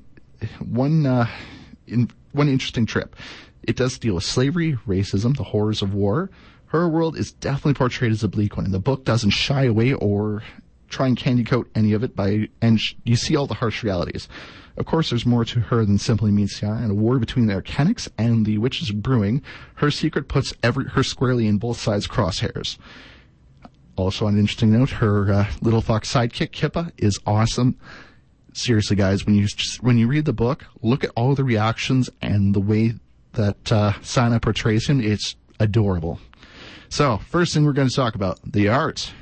one, 0.60 1.06
uh, 1.06 1.28
in, 1.88 2.10
one 2.32 2.50
interesting 2.50 2.86
trip. 2.86 3.16
It 3.63 3.75
does 3.75 4.00
deal 4.00 4.16
with 4.16 4.24
slavery, 4.24 4.78
racism, 4.88 5.38
the 5.38 5.44
horrors 5.44 5.84
of 5.84 5.94
war, 5.94 6.32
her 6.72 6.88
world 6.88 7.18
is 7.18 7.34
definitely 7.34 7.74
portrayed 7.74 8.13
as 8.13 8.24
a 8.24 8.30
bleak 8.30 8.56
one, 8.56 8.63
and 8.63 8.74
the 8.74 8.80
book 8.80 9.04
doesn't 9.04 9.32
shy 9.32 9.66
away 9.66 9.92
or 9.92 10.42
try 10.88 11.06
and 11.06 11.18
candy 11.18 11.44
coat 11.44 11.70
any 11.75 11.92
of 11.92 12.01
it 12.01 12.16
by, 12.16 12.48
and 12.62 12.80
sh- 12.80 12.94
you 13.04 13.18
see 13.18 13.36
all 13.36 13.46
the 13.46 13.56
harsh 13.56 13.84
realities. 13.84 14.30
Of 14.78 14.86
course, 14.86 15.10
there's 15.10 15.25
more 15.25 15.44
to 15.44 15.60
her 15.60 15.84
than 15.84 15.98
simply 15.98 16.32
Misia, 16.32 16.82
and 16.82 16.90
a 16.90 16.94
war 16.94 17.20
between 17.20 17.48
the 17.48 17.62
Arcanics 17.62 18.08
and 18.18 18.46
the 18.46 18.58
Witches 18.58 18.92
brewing. 18.92 19.42
Her 19.75 19.92
secret 19.92 20.30
puts 20.30 20.54
every, 20.63 20.86
her 20.86 21.04
squarely 21.04 21.46
in 21.46 21.58
both 21.58 21.78
sides' 21.78 22.08
crosshairs. 22.08 22.78
Also, 23.98 24.25
on 24.25 24.36
an 24.36 24.40
interesting 24.40 24.72
note, 24.72 24.92
her 24.92 25.30
uh, 25.30 25.51
little 25.62 25.82
fox 25.82 26.10
sidekick 26.12 26.51
Kippa 26.51 26.90
is 26.98 27.20
awesome. 27.25 27.78
Seriously, 28.54 28.96
guys, 28.96 29.25
when 29.25 29.36
you 29.36 29.46
just, 29.46 29.84
when 29.84 29.98
you 29.98 30.08
read 30.08 30.24
the 30.24 30.32
book, 30.32 30.66
look 30.82 31.04
at 31.04 31.12
all 31.18 31.36
the 31.36 31.44
reactions 31.44 32.10
and 32.22 32.56
the 32.56 32.62
way 32.62 32.94
that 33.34 33.72
uh, 33.74 33.92
Sana 34.01 34.40
portrays 34.40 34.88
him. 34.88 35.01
It's 35.01 35.36
adorable. 35.60 36.18
So, 36.91 37.19
first 37.29 37.53
thing 37.53 37.63
we're 37.63 37.71
going 37.71 37.88
to 37.88 37.95
talk 37.95 38.15
about 38.15 38.41
the 38.43 38.67
art. 38.67 39.13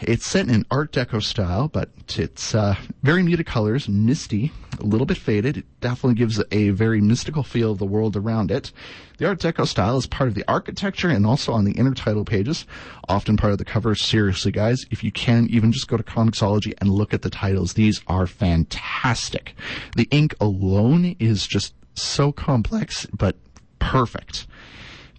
It's 0.00 0.26
set 0.26 0.48
in 0.48 0.66
Art 0.68 0.90
Deco 0.90 1.22
style, 1.22 1.68
but 1.68 1.90
it's 2.16 2.56
uh, 2.56 2.74
very 3.04 3.22
muted 3.22 3.46
colors, 3.46 3.88
misty, 3.88 4.50
a 4.80 4.82
little 4.82 5.06
bit 5.06 5.16
faded. 5.16 5.58
It 5.58 5.66
definitely 5.80 6.16
gives 6.16 6.42
a 6.50 6.70
very 6.70 7.00
mystical 7.00 7.44
feel 7.44 7.70
of 7.70 7.78
the 7.78 7.86
world 7.86 8.16
around 8.16 8.50
it. 8.50 8.72
The 9.18 9.28
Art 9.28 9.38
Deco 9.38 9.64
style 9.64 9.96
is 9.96 10.08
part 10.08 10.28
of 10.28 10.34
the 10.34 10.42
architecture 10.48 11.08
and 11.08 11.24
also 11.24 11.52
on 11.52 11.64
the 11.64 11.78
inner 11.78 11.94
title 11.94 12.24
pages, 12.24 12.66
often 13.08 13.36
part 13.36 13.52
of 13.52 13.58
the 13.58 13.64
cover. 13.64 13.94
Seriously, 13.94 14.50
guys, 14.50 14.86
if 14.90 15.04
you 15.04 15.12
can, 15.12 15.46
even 15.50 15.70
just 15.70 15.86
go 15.86 15.96
to 15.96 16.02
Comixology 16.02 16.74
and 16.80 16.90
look 16.90 17.14
at 17.14 17.22
the 17.22 17.30
titles. 17.30 17.74
These 17.74 18.00
are 18.08 18.26
fantastic. 18.26 19.54
The 19.94 20.08
ink 20.10 20.34
alone 20.40 21.14
is 21.20 21.46
just 21.46 21.74
so 21.94 22.32
complex, 22.32 23.06
but 23.06 23.36
perfect. 23.78 24.48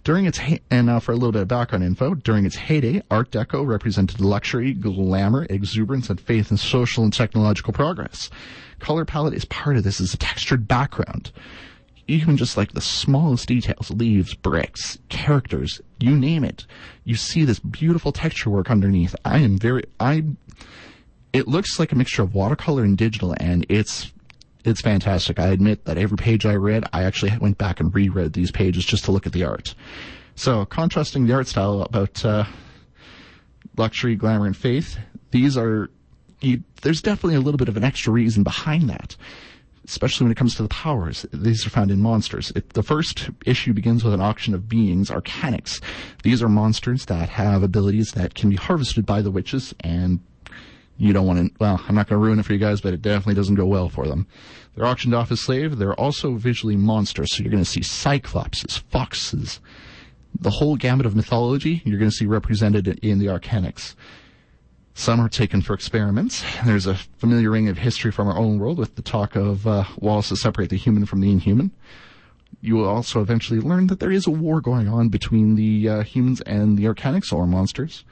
During 0.02 0.24
its 0.24 0.40
and 0.70 1.02
for 1.02 1.12
a 1.12 1.14
little 1.14 1.32
bit 1.32 1.42
of 1.42 1.48
background 1.48 1.84
info, 1.84 2.14
during 2.14 2.46
its 2.46 2.56
heyday, 2.56 3.02
Art 3.10 3.30
Deco 3.30 3.66
represented 3.66 4.20
luxury, 4.20 4.72
glamour, 4.72 5.46
exuberance, 5.50 6.08
and 6.08 6.18
faith 6.18 6.50
in 6.50 6.56
social 6.56 7.04
and 7.04 7.12
technological 7.12 7.74
progress. 7.74 8.30
Color 8.78 9.04
palette 9.04 9.34
is 9.34 9.44
part 9.44 9.76
of 9.76 9.84
this 9.84 10.00
as 10.00 10.14
a 10.14 10.16
textured 10.16 10.66
background. 10.66 11.32
Even 12.08 12.38
just 12.38 12.56
like 12.56 12.72
the 12.72 12.80
smallest 12.80 13.46
details, 13.46 13.90
leaves, 13.90 14.34
bricks, 14.34 14.98
characters, 15.10 15.82
you 16.00 16.16
name 16.16 16.44
it, 16.44 16.66
you 17.04 17.14
see 17.14 17.44
this 17.44 17.60
beautiful 17.60 18.10
texture 18.10 18.48
work 18.48 18.70
underneath. 18.70 19.14
I 19.24 19.38
am 19.38 19.58
very, 19.58 19.84
I, 20.00 20.24
it 21.34 21.46
looks 21.46 21.78
like 21.78 21.92
a 21.92 21.96
mixture 21.96 22.22
of 22.22 22.34
watercolor 22.34 22.84
and 22.84 22.96
digital, 22.96 23.34
and 23.38 23.66
it's 23.68 24.12
it's 24.64 24.80
fantastic. 24.80 25.38
I 25.38 25.48
admit 25.48 25.84
that 25.84 25.98
every 25.98 26.16
page 26.16 26.44
I 26.46 26.54
read, 26.54 26.84
I 26.92 27.04
actually 27.04 27.36
went 27.38 27.58
back 27.58 27.80
and 27.80 27.94
reread 27.94 28.32
these 28.32 28.50
pages 28.50 28.84
just 28.84 29.04
to 29.06 29.12
look 29.12 29.26
at 29.26 29.32
the 29.32 29.44
art. 29.44 29.74
So, 30.34 30.64
contrasting 30.64 31.26
the 31.26 31.34
art 31.34 31.48
style 31.48 31.82
about 31.82 32.24
uh, 32.24 32.44
luxury, 33.76 34.16
glamour, 34.16 34.46
and 34.46 34.56
faith, 34.56 34.98
these 35.30 35.56
are 35.56 35.90
you, 36.40 36.62
there's 36.82 37.02
definitely 37.02 37.34
a 37.36 37.40
little 37.40 37.58
bit 37.58 37.68
of 37.68 37.76
an 37.76 37.84
extra 37.84 38.12
reason 38.12 38.42
behind 38.42 38.88
that. 38.88 39.16
especially 39.86 40.24
when 40.24 40.32
it 40.32 40.36
comes 40.36 40.54
to 40.54 40.62
the 40.62 40.68
powers. 40.68 41.26
These 41.32 41.66
are 41.66 41.70
found 41.70 41.90
in 41.90 42.00
monsters. 42.00 42.52
It, 42.54 42.70
the 42.74 42.82
first 42.82 43.30
issue 43.44 43.72
begins 43.72 44.04
with 44.04 44.14
an 44.14 44.20
auction 44.20 44.54
of 44.54 44.68
beings, 44.68 45.10
Arcanics. 45.10 45.80
These 46.22 46.42
are 46.42 46.48
monsters 46.48 47.06
that 47.06 47.28
have 47.30 47.62
abilities 47.62 48.12
that 48.12 48.34
can 48.34 48.50
be 48.50 48.56
harvested 48.56 49.04
by 49.04 49.20
the 49.22 49.30
witches, 49.30 49.74
and 49.80 50.20
you 51.00 51.12
don't 51.12 51.26
want 51.26 51.38
to, 51.38 51.54
well, 51.58 51.82
I'm 51.88 51.94
not 51.94 52.08
going 52.08 52.20
to 52.20 52.24
ruin 52.24 52.38
it 52.38 52.44
for 52.44 52.52
you 52.52 52.58
guys, 52.58 52.80
but 52.80 52.92
it 52.92 53.00
definitely 53.00 53.34
doesn't 53.34 53.54
go 53.54 53.66
well 53.66 53.88
for 53.88 54.06
them. 54.06 54.26
They're 54.74 54.86
auctioned 54.86 55.14
off 55.14 55.32
as 55.32 55.40
slaves. 55.40 55.76
They're 55.76 55.98
also 55.98 56.34
visually 56.34 56.76
monsters, 56.76 57.34
so 57.34 57.42
you're 57.42 57.50
going 57.50 57.64
to 57.64 57.68
see 57.68 57.80
cyclopses, 57.80 58.82
foxes, 58.90 59.60
the 60.38 60.50
whole 60.50 60.76
gamut 60.76 61.06
of 61.06 61.16
mythology 61.16 61.82
you're 61.84 61.98
going 61.98 62.10
to 62.10 62.16
see 62.16 62.26
represented 62.26 62.86
in 63.02 63.18
the 63.18 63.26
Arcanics. 63.26 63.94
Some 64.94 65.20
are 65.20 65.28
taken 65.28 65.62
for 65.62 65.72
experiments. 65.72 66.44
There's 66.64 66.86
a 66.86 66.94
familiar 66.94 67.50
ring 67.50 67.68
of 67.68 67.78
history 67.78 68.12
from 68.12 68.28
our 68.28 68.36
own 68.36 68.58
world 68.58 68.78
with 68.78 68.96
the 68.96 69.02
talk 69.02 69.34
of 69.34 69.66
uh, 69.66 69.84
walls 69.98 70.28
to 70.28 70.36
separate 70.36 70.68
the 70.68 70.76
human 70.76 71.06
from 71.06 71.20
the 71.20 71.32
inhuman. 71.32 71.70
You 72.60 72.76
will 72.76 72.88
also 72.88 73.22
eventually 73.22 73.60
learn 73.60 73.86
that 73.86 74.00
there 74.00 74.10
is 74.10 74.26
a 74.26 74.30
war 74.30 74.60
going 74.60 74.88
on 74.88 75.08
between 75.08 75.54
the 75.54 75.88
uh, 75.88 76.02
humans 76.02 76.42
and 76.42 76.76
the 76.76 76.84
Arcanics 76.84 77.32
or 77.32 77.46
monsters. 77.46 78.04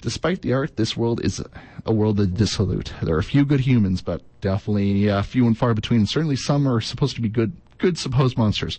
Despite 0.00 0.42
the 0.42 0.52
art, 0.52 0.76
this 0.76 0.96
world 0.96 1.24
is 1.24 1.42
a 1.84 1.92
world 1.92 2.20
of 2.20 2.34
dissolute. 2.34 2.92
There 3.02 3.14
are 3.14 3.20
a 3.20 3.24
few 3.24 3.44
good 3.44 3.60
humans, 3.60 4.02
but 4.02 4.22
definitely 4.40 5.10
uh, 5.10 5.22
few 5.22 5.46
and 5.46 5.56
far 5.56 5.74
between. 5.74 6.06
Certainly, 6.06 6.36
some 6.36 6.68
are 6.68 6.80
supposed 6.80 7.16
to 7.16 7.22
be 7.22 7.28
good, 7.28 7.52
good 7.78 7.98
supposed 7.98 8.36
monsters 8.36 8.78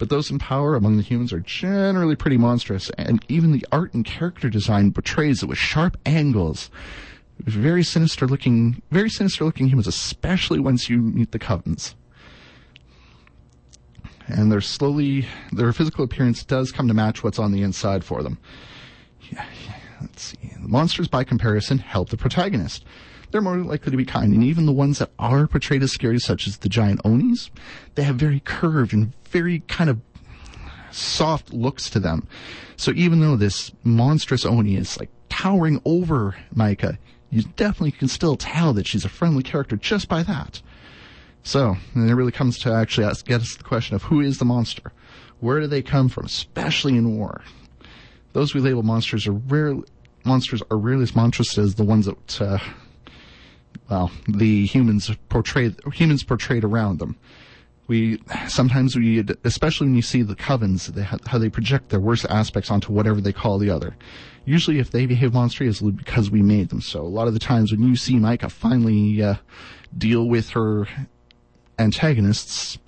but 0.00 0.08
those 0.08 0.30
in 0.30 0.38
power 0.38 0.74
among 0.74 0.96
the 0.96 1.02
humans 1.02 1.30
are 1.30 1.40
generally 1.40 2.16
pretty 2.16 2.38
monstrous, 2.38 2.88
and 2.96 3.22
even 3.28 3.52
the 3.52 3.66
art 3.70 3.92
and 3.92 4.02
character 4.02 4.48
design 4.48 4.92
portrays 4.92 5.42
it 5.42 5.46
with 5.46 5.58
sharp 5.58 5.98
angles. 6.06 6.70
Very 7.38 7.84
sinister 7.84 8.26
looking, 8.26 8.80
very 8.90 9.10
sinister 9.10 9.44
looking 9.44 9.68
humans, 9.68 9.86
especially 9.86 10.58
once 10.58 10.88
you 10.88 10.96
meet 11.02 11.32
the 11.32 11.38
Covens. 11.38 11.94
And 14.26 14.50
their 14.50 14.62
slowly, 14.62 15.26
their 15.52 15.70
physical 15.74 16.02
appearance 16.02 16.44
does 16.44 16.72
come 16.72 16.88
to 16.88 16.94
match 16.94 17.22
what's 17.22 17.38
on 17.38 17.52
the 17.52 17.62
inside 17.62 18.02
for 18.02 18.22
them. 18.22 18.38
Let's 20.00 20.22
see. 20.22 20.52
The 20.60 20.68
monsters, 20.68 21.08
by 21.08 21.24
comparison, 21.24 21.78
help 21.78 22.10
the 22.10 22.16
protagonist 22.16 22.84
they're 23.30 23.40
more 23.40 23.58
likely 23.58 23.90
to 23.90 23.96
be 23.96 24.04
kind. 24.04 24.32
And 24.32 24.42
even 24.42 24.66
the 24.66 24.72
ones 24.72 24.98
that 24.98 25.10
are 25.18 25.46
portrayed 25.46 25.82
as 25.82 25.92
scary, 25.92 26.18
such 26.18 26.46
as 26.46 26.58
the 26.58 26.68
giant 26.68 27.00
Onis, 27.04 27.50
they 27.94 28.02
have 28.02 28.16
very 28.16 28.40
curved 28.40 28.92
and 28.92 29.12
very 29.26 29.60
kind 29.60 29.90
of 29.90 30.00
soft 30.90 31.52
looks 31.52 31.88
to 31.90 32.00
them. 32.00 32.26
So 32.76 32.92
even 32.92 33.20
though 33.20 33.36
this 33.36 33.72
monstrous 33.84 34.44
Oni 34.44 34.76
is 34.76 34.98
like 34.98 35.10
towering 35.28 35.80
over 35.84 36.36
Maika, 36.54 36.98
you 37.30 37.42
definitely 37.42 37.92
can 37.92 38.08
still 38.08 38.36
tell 38.36 38.72
that 38.72 38.86
she's 38.86 39.04
a 39.04 39.08
friendly 39.08 39.42
character 39.42 39.76
just 39.76 40.08
by 40.08 40.22
that. 40.24 40.60
So, 41.42 41.76
and 41.94 42.10
it 42.10 42.14
really 42.14 42.32
comes 42.32 42.58
to 42.60 42.72
actually 42.72 43.06
ask, 43.06 43.24
get 43.24 43.40
us 43.40 43.54
the 43.54 43.64
question 43.64 43.94
of 43.94 44.02
who 44.02 44.20
is 44.20 44.38
the 44.38 44.44
monster? 44.44 44.92
Where 45.38 45.60
do 45.60 45.66
they 45.66 45.80
come 45.80 46.08
from, 46.08 46.26
especially 46.26 46.96
in 46.96 47.16
war? 47.16 47.42
Those 48.32 48.54
we 48.54 48.60
label 48.60 48.82
monsters 48.82 49.26
are 49.26 49.32
rare, 49.32 49.74
monsters 50.24 50.62
are 50.70 50.78
rarely 50.78 51.02
as 51.02 51.14
monstrous 51.14 51.58
as 51.58 51.74
the 51.74 51.84
ones 51.84 52.06
that 52.06 52.40
uh, 52.40 52.58
well, 53.88 54.10
the 54.28 54.66
humans 54.66 55.10
portrayed 55.28 55.76
humans 55.92 56.22
portrayed 56.22 56.64
around 56.64 57.00
them. 57.00 57.16
We 57.88 58.22
sometimes 58.46 58.94
we, 58.94 59.24
especially 59.42 59.88
when 59.88 59.96
you 59.96 60.02
see 60.02 60.22
the 60.22 60.36
covens, 60.36 60.86
they, 60.86 61.02
how 61.02 61.38
they 61.38 61.50
project 61.50 61.88
their 61.88 61.98
worst 61.98 62.24
aspects 62.30 62.70
onto 62.70 62.92
whatever 62.92 63.20
they 63.20 63.32
call 63.32 63.58
the 63.58 63.70
other. 63.70 63.96
Usually, 64.44 64.78
if 64.78 64.92
they 64.92 65.06
behave 65.06 65.34
monstrously, 65.34 65.90
because 65.90 66.30
we 66.30 66.40
made 66.40 66.68
them 66.68 66.80
so. 66.80 67.00
A 67.00 67.02
lot 67.02 67.26
of 67.26 67.34
the 67.34 67.40
times 67.40 67.72
when 67.72 67.82
you 67.82 67.96
see 67.96 68.14
Maika 68.14 68.50
finally 68.50 69.20
uh, 69.22 69.34
deal 69.96 70.28
with 70.28 70.50
her 70.50 70.86
antagonists, 71.80 72.78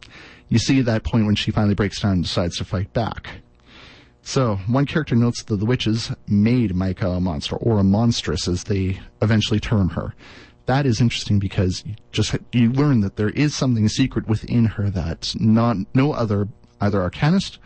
you 0.48 0.58
see 0.58 0.80
that 0.82 1.02
point 1.02 1.26
when 1.26 1.34
she 1.34 1.50
finally 1.50 1.74
breaks 1.74 2.00
down 2.00 2.12
and 2.12 2.22
decides 2.22 2.58
to 2.58 2.64
fight 2.64 2.92
back. 2.92 3.42
So, 4.22 4.56
one 4.68 4.86
character 4.86 5.16
notes 5.16 5.42
that 5.42 5.56
the 5.56 5.66
witches 5.66 6.12
made 6.28 6.72
Maika 6.72 7.16
a 7.16 7.20
monster, 7.20 7.56
or 7.56 7.80
a 7.80 7.84
monstrous 7.84 8.46
as 8.46 8.64
they 8.64 9.00
eventually 9.20 9.58
term 9.58 9.90
her 9.90 10.14
that 10.66 10.86
is 10.86 11.00
interesting 11.00 11.38
because 11.38 11.82
you 11.84 11.94
just 12.12 12.36
you 12.52 12.72
learn 12.72 13.00
that 13.00 13.16
there 13.16 13.30
is 13.30 13.54
something 13.54 13.88
secret 13.88 14.28
within 14.28 14.64
her 14.64 14.90
that 14.90 15.34
not 15.38 15.76
no 15.94 16.12
other 16.12 16.48
either 16.80 17.00
arcanist 17.08 17.58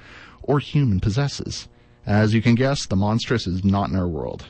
or 0.42 0.58
human 0.58 1.00
possesses. 1.00 1.68
As 2.06 2.34
you 2.34 2.40
can 2.40 2.54
guess, 2.54 2.86
the 2.86 2.96
monstrous 2.96 3.46
is 3.46 3.64
not 3.64 3.90
in 3.90 3.96
our 3.96 4.06
world. 4.06 4.46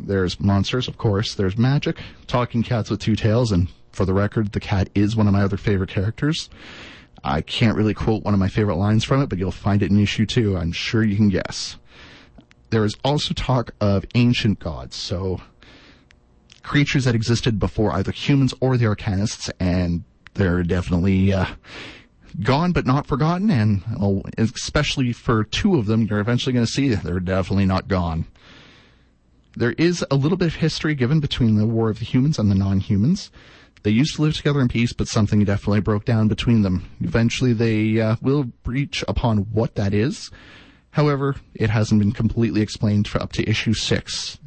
There's 0.00 0.40
monsters, 0.40 0.88
of 0.88 0.98
course. 0.98 1.34
There's 1.34 1.56
magic, 1.56 1.98
talking 2.26 2.62
cats 2.62 2.90
with 2.90 3.00
two 3.00 3.16
tails, 3.16 3.52
and 3.52 3.68
for 3.92 4.04
the 4.04 4.14
record, 4.14 4.52
the 4.52 4.60
cat 4.60 4.88
is 4.94 5.14
one 5.14 5.26
of 5.26 5.32
my 5.32 5.42
other 5.42 5.56
favorite 5.56 5.90
characters. 5.90 6.48
I 7.22 7.40
can't 7.40 7.76
really 7.76 7.94
quote 7.94 8.22
one 8.22 8.34
of 8.34 8.40
my 8.40 8.48
favorite 8.48 8.76
lines 8.76 9.04
from 9.04 9.22
it, 9.22 9.28
but 9.28 9.38
you'll 9.38 9.50
find 9.50 9.82
it 9.82 9.90
in 9.90 9.98
issue 10.00 10.26
two. 10.26 10.56
I'm 10.56 10.72
sure 10.72 11.02
you 11.02 11.16
can 11.16 11.28
guess. 11.28 11.76
There 12.70 12.84
is 12.84 12.96
also 13.04 13.34
talk 13.34 13.74
of 13.80 14.04
ancient 14.14 14.58
gods, 14.58 14.96
so 14.96 15.40
creatures 16.62 17.04
that 17.04 17.14
existed 17.14 17.58
before 17.58 17.92
either 17.92 18.10
humans 18.10 18.52
or 18.60 18.76
the 18.76 18.86
Arcanists, 18.86 19.50
and 19.60 20.02
they're 20.34 20.62
definitely 20.62 21.32
uh, 21.32 21.46
gone 22.42 22.72
but 22.72 22.86
not 22.86 23.06
forgotten. 23.06 23.50
And 23.50 23.82
oh, 24.00 24.22
especially 24.36 25.12
for 25.12 25.44
two 25.44 25.76
of 25.76 25.86
them, 25.86 26.02
you're 26.02 26.20
eventually 26.20 26.52
going 26.52 26.66
to 26.66 26.72
see 26.72 26.94
they're 26.94 27.20
definitely 27.20 27.66
not 27.66 27.86
gone. 27.86 28.26
There 29.56 29.72
is 29.72 30.04
a 30.10 30.16
little 30.16 30.36
bit 30.36 30.48
of 30.48 30.56
history 30.56 30.96
given 30.96 31.20
between 31.20 31.54
the 31.54 31.66
War 31.66 31.88
of 31.90 32.00
the 32.00 32.04
Humans 32.04 32.40
and 32.40 32.50
the 32.50 32.56
non-humans. 32.56 33.30
They 33.84 33.90
used 33.90 34.16
to 34.16 34.22
live 34.22 34.34
together 34.34 34.60
in 34.60 34.68
peace, 34.68 34.92
but 34.92 35.08
something 35.08 35.44
definitely 35.44 35.80
broke 35.80 36.04
down 36.04 36.26
between 36.28 36.62
them. 36.62 36.90
Eventually, 37.00 37.52
they 37.52 38.00
uh, 38.00 38.16
will 38.20 38.44
breach 38.44 39.04
upon 39.06 39.38
what 39.52 39.76
that 39.76 39.94
is. 39.94 40.30
However, 40.90 41.36
it 41.54 41.70
hasn't 41.70 42.00
been 42.00 42.12
completely 42.12 42.62
explained 42.62 43.06
for 43.06 43.20
up 43.20 43.32
to 43.32 43.48
issue 43.48 43.74
six 43.74 44.38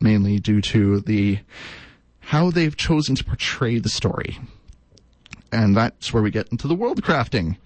mainly 0.00 0.38
due 0.38 0.60
to 0.62 1.00
the 1.00 1.38
how 2.20 2.50
they've 2.50 2.76
chosen 2.76 3.14
to 3.14 3.24
portray 3.24 3.78
the 3.78 3.88
story. 3.88 4.38
And 5.52 5.76
that's 5.76 6.12
where 6.12 6.22
we 6.22 6.30
get 6.30 6.48
into 6.48 6.68
the 6.68 6.74
world 6.74 7.02
crafting. 7.02 7.56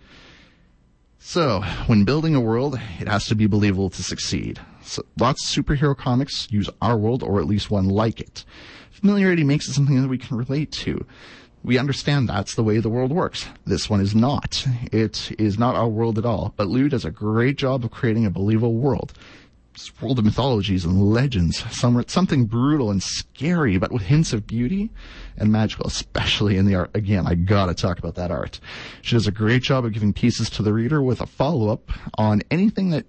So, 1.19 1.63
when 1.87 2.05
building 2.05 2.35
a 2.35 2.41
world, 2.41 2.79
it 3.01 3.09
has 3.09 3.27
to 3.27 3.35
be 3.35 3.47
believable 3.47 3.91
to 3.91 4.03
succeed. 4.03 4.61
Lots 5.19 5.57
of 5.57 5.65
superhero 5.65 5.97
comics 5.97 6.47
use 6.51 6.69
our 6.81 6.97
world, 6.97 7.23
or 7.23 7.41
at 7.41 7.47
least 7.47 7.71
one 7.71 7.89
like 7.89 8.21
it. 8.21 8.45
Familiarity 8.91 9.45
makes 9.45 9.69
it 9.69 9.73
something 9.73 10.01
that 10.01 10.09
we 10.09 10.19
can 10.19 10.37
relate 10.37 10.71
to. 10.73 11.05
We 11.63 11.79
understand 11.79 12.29
that's 12.29 12.55
the 12.55 12.63
way 12.63 12.79
the 12.79 12.91
world 12.91 13.11
works. 13.11 13.47
This 13.65 13.89
one 13.89 14.01
is 14.03 14.15
not. 14.15 14.67
It 14.93 15.33
is 15.39 15.59
not 15.59 15.77
our 15.77 15.89
world 15.89 16.19
at 16.19 16.27
all, 16.27 16.53
but 16.57 16.69
Liu 16.69 16.91
does 16.91 17.07
a 17.07 17.11
great 17.11 17.57
job 17.57 17.85
of 17.85 17.91
creating 17.91 18.27
a 18.27 18.31
believable 18.31 18.75
world 18.75 19.15
This 19.75 19.91
world 20.01 20.21
of 20.21 20.25
mythologies 20.25 20.85
and 20.85 21.11
legends, 21.11 21.65
some, 21.75 22.01
something 22.07 22.45
brutal 22.45 22.93
and 22.93 23.03
scary, 23.03 23.77
but 23.77 23.91
with 23.91 24.03
hints 24.03 24.33
of 24.33 24.47
beauty 24.47 24.91
and 25.37 25.51
magical, 25.51 25.87
especially 25.87 26.57
in 26.57 26.65
the 26.65 26.77
art. 26.77 26.91
Again, 26.95 27.27
I 27.27 27.35
gotta 27.35 27.75
talk 27.75 27.99
about 27.99 28.15
that 28.15 28.31
art. 28.31 28.61
She 29.03 29.17
does 29.17 29.27
a 29.27 29.33
great 29.33 29.65
job 29.65 29.85
of 29.85 29.93
giving 29.93 30.13
pieces 30.13 30.49
to 30.51 30.63
the 30.63 30.73
reader 30.73 31.03
with 31.03 31.21
a 31.21 31.27
follow-up 31.27 31.91
on 32.17 32.43
anything 32.53 32.91
that 32.91 33.07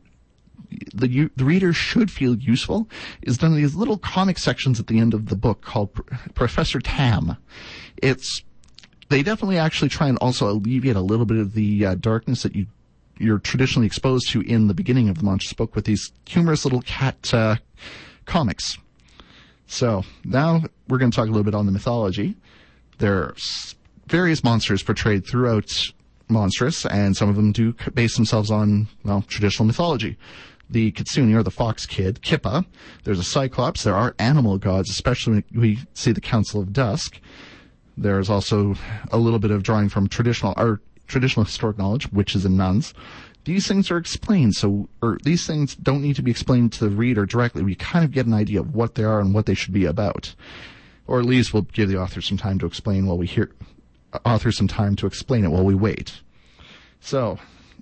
the, 0.93 1.29
the 1.35 1.45
reader 1.45 1.73
should 1.73 2.11
feel 2.11 2.35
useful 2.35 2.87
is 3.21 3.37
done 3.37 3.51
in 3.51 3.57
these 3.57 3.75
little 3.75 3.97
comic 3.97 4.37
sections 4.37 4.79
at 4.79 4.87
the 4.87 4.99
end 4.99 5.13
of 5.13 5.27
the 5.27 5.35
book 5.35 5.61
called 5.61 5.93
Professor 6.33 6.79
Tam. 6.79 7.37
It's 7.97 8.43
they 9.09 9.21
definitely 9.21 9.57
actually 9.57 9.89
try 9.89 10.07
and 10.07 10.17
also 10.17 10.49
alleviate 10.49 10.95
a 10.95 11.01
little 11.01 11.25
bit 11.25 11.37
of 11.37 11.53
the 11.53 11.85
uh, 11.85 11.95
darkness 11.95 12.43
that 12.43 12.55
you 12.55 12.67
you're 13.17 13.39
traditionally 13.39 13.85
exposed 13.85 14.29
to 14.31 14.41
in 14.41 14.67
the 14.67 14.73
beginning 14.73 15.07
of 15.07 15.17
the 15.17 15.23
Monstress 15.23 15.55
book 15.55 15.75
with 15.75 15.85
these 15.85 16.11
humorous 16.25 16.65
little 16.65 16.81
cat 16.81 17.33
uh, 17.33 17.55
comics. 18.25 18.77
So 19.67 20.03
now 20.23 20.63
we're 20.87 20.97
going 20.97 21.11
to 21.11 21.15
talk 21.15 21.27
a 21.27 21.31
little 21.31 21.45
bit 21.45 21.55
on 21.55 21.65
the 21.65 21.71
mythology. 21.71 22.35
There 22.97 23.15
are 23.15 23.35
various 24.07 24.43
monsters 24.43 24.83
portrayed 24.83 25.25
throughout 25.25 25.71
Monstress, 26.29 26.85
and 26.85 27.15
some 27.15 27.29
of 27.29 27.35
them 27.35 27.51
do 27.51 27.73
base 27.93 28.15
themselves 28.15 28.51
on 28.51 28.87
well 29.03 29.21
traditional 29.27 29.65
mythology. 29.65 30.17
The 30.69 30.91
Kitsune 30.91 31.33
or 31.35 31.43
the 31.43 31.51
Fox 31.51 31.85
Kid, 31.85 32.21
Kippa. 32.21 32.65
There's 33.03 33.19
a 33.19 33.23
Cyclops. 33.23 33.83
There 33.83 33.95
are 33.95 34.15
animal 34.19 34.57
gods, 34.57 34.89
especially 34.89 35.43
when 35.51 35.61
we 35.61 35.79
see 35.93 36.11
the 36.11 36.21
Council 36.21 36.61
of 36.61 36.73
Dusk. 36.73 37.19
There's 37.97 38.29
also 38.29 38.75
a 39.11 39.17
little 39.17 39.39
bit 39.39 39.51
of 39.51 39.63
drawing 39.63 39.89
from 39.89 40.07
traditional 40.07 40.53
art 40.57 40.81
traditional 41.07 41.45
historic 41.45 41.77
knowledge, 41.77 42.11
witches 42.11 42.45
and 42.45 42.57
nuns. 42.57 42.93
These 43.45 43.67
things 43.67 43.91
are 43.91 43.97
explained, 43.97 44.55
so 44.55 44.89
or 45.01 45.19
these 45.23 45.45
things 45.45 45.75
don't 45.75 46.01
need 46.01 46.15
to 46.15 46.23
be 46.23 46.31
explained 46.31 46.73
to 46.73 46.85
the 46.85 46.89
reader 46.89 47.25
directly. 47.25 47.61
We 47.63 47.75
kind 47.75 48.03
of 48.03 48.11
get 48.11 48.25
an 48.25 48.33
idea 48.33 48.59
of 48.59 48.73
what 48.73 48.95
they 48.95 49.03
are 49.03 49.19
and 49.19 49.33
what 49.33 49.45
they 49.45 49.53
should 49.53 49.73
be 49.73 49.85
about, 49.85 50.33
or 51.05 51.19
at 51.19 51.25
least 51.25 51.53
we'll 51.53 51.63
give 51.63 51.89
the 51.89 51.99
author 52.01 52.21
some 52.21 52.37
time 52.37 52.57
to 52.59 52.65
explain 52.65 53.05
while 53.05 53.17
we 53.17 53.27
hear 53.27 53.51
author 54.25 54.51
some 54.51 54.67
time 54.67 54.95
to 54.95 55.05
explain 55.05 55.45
it 55.45 55.49
while 55.49 55.63
we 55.63 55.75
wait. 55.75 56.21
So 56.99 57.37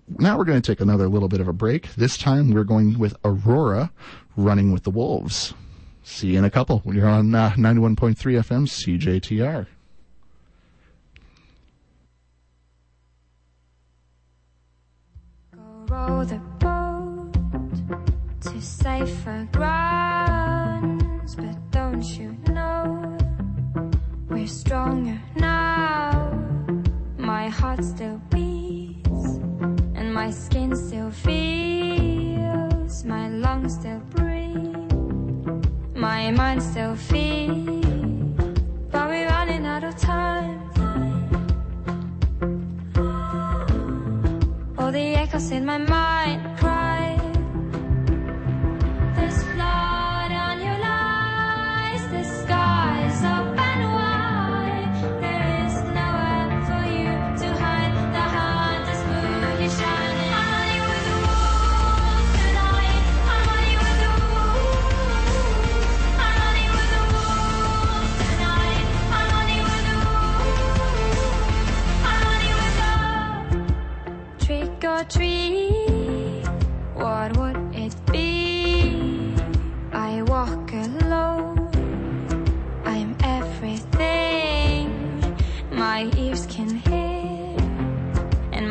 now 0.08 0.38
we're 0.38 0.46
going 0.46 0.62
to 0.62 0.72
take 0.72 0.82
another 0.82 1.08
little 1.08 1.30
bit 1.30 1.40
of 1.42 1.48
a 1.48 1.54
break. 1.54 1.94
This 1.96 2.18
time 2.18 2.52
we're 2.52 2.64
going 2.64 3.00
with 3.00 3.16
Aurora 3.24 3.92
running 4.36 4.72
with 4.72 4.84
the 4.84 4.90
wolves. 4.90 5.54
See 6.04 6.34
you 6.34 6.40
in 6.40 6.44
a 6.46 6.50
couple. 6.50 6.82
You're 6.86 7.08
on 7.08 7.34
uh, 7.34 7.52
91.3 7.52 8.16
FM 8.16 8.68
CJTR. 8.68 9.68
Go 15.56 15.62
row 15.88 16.26
the 16.26 16.40
boat 16.60 17.32
to 18.42 18.62
safer 18.62 19.48
grounds, 19.54 21.36
but 21.36 21.72
don't 21.72 22.04
you 22.04 22.36
know 22.50 23.18
we're 24.28 24.48
stronger 24.48 25.22
now? 25.38 26.32
My 27.18 27.48
heart 27.48 27.84
still 27.86 28.22
beats 28.30 28.53
my 30.14 30.30
skin 30.30 30.76
still 30.76 31.10
feels, 31.10 33.04
my 33.04 33.30
lungs 33.30 33.74
still 33.74 34.00
breathe, 34.12 35.66
my 35.96 36.30
mind 36.30 36.62
still 36.62 36.96
feels. 36.96 37.84
But 38.92 39.10
we're 39.10 39.28
running 39.28 39.66
out 39.66 39.84
of 39.84 39.98
time. 39.98 40.60
All 44.78 44.92
the 44.92 45.16
echoes 45.16 45.50
in 45.50 45.66
my 45.66 45.80
mind 45.80 46.60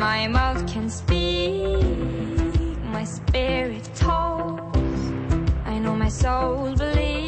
my 0.03 0.27
mouth 0.27 0.61
can 0.67 0.89
speak. 0.89 2.77
My 2.95 3.05
spirit 3.05 3.85
talks. 3.95 5.01
I 5.65 5.79
know 5.79 5.95
my 5.95 6.09
soul 6.09 6.75
believes, 6.75 7.22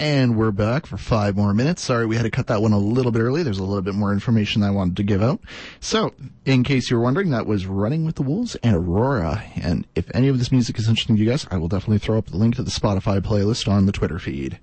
And 0.00 0.36
we're 0.36 0.52
back 0.52 0.86
for 0.86 0.96
five 0.96 1.36
more 1.36 1.52
minutes. 1.52 1.82
Sorry, 1.82 2.06
we 2.06 2.14
had 2.14 2.22
to 2.22 2.30
cut 2.30 2.46
that 2.46 2.62
one 2.62 2.72
a 2.72 2.78
little 2.78 3.10
bit 3.10 3.20
early. 3.20 3.42
There's 3.42 3.58
a 3.58 3.64
little 3.64 3.82
bit 3.82 3.96
more 3.96 4.12
information 4.12 4.62
I 4.62 4.70
wanted 4.70 4.96
to 4.98 5.02
give 5.02 5.20
out. 5.20 5.40
So, 5.80 6.14
in 6.44 6.62
case 6.62 6.88
you 6.88 6.96
were 6.96 7.02
wondering, 7.02 7.30
that 7.30 7.46
was 7.46 7.66
Running 7.66 8.04
with 8.04 8.14
the 8.14 8.22
Wolves 8.22 8.54
and 8.62 8.76
Aurora. 8.76 9.42
And 9.56 9.88
if 9.96 10.08
any 10.14 10.28
of 10.28 10.38
this 10.38 10.52
music 10.52 10.78
is 10.78 10.88
interesting 10.88 11.16
to 11.16 11.22
you 11.22 11.28
guys, 11.28 11.48
I 11.50 11.56
will 11.56 11.66
definitely 11.66 11.98
throw 11.98 12.16
up 12.16 12.26
the 12.26 12.36
link 12.36 12.54
to 12.56 12.62
the 12.62 12.70
Spotify 12.70 13.20
playlist 13.20 13.66
on 13.66 13.86
the 13.86 13.92
Twitter 13.92 14.20
feed. 14.20 14.60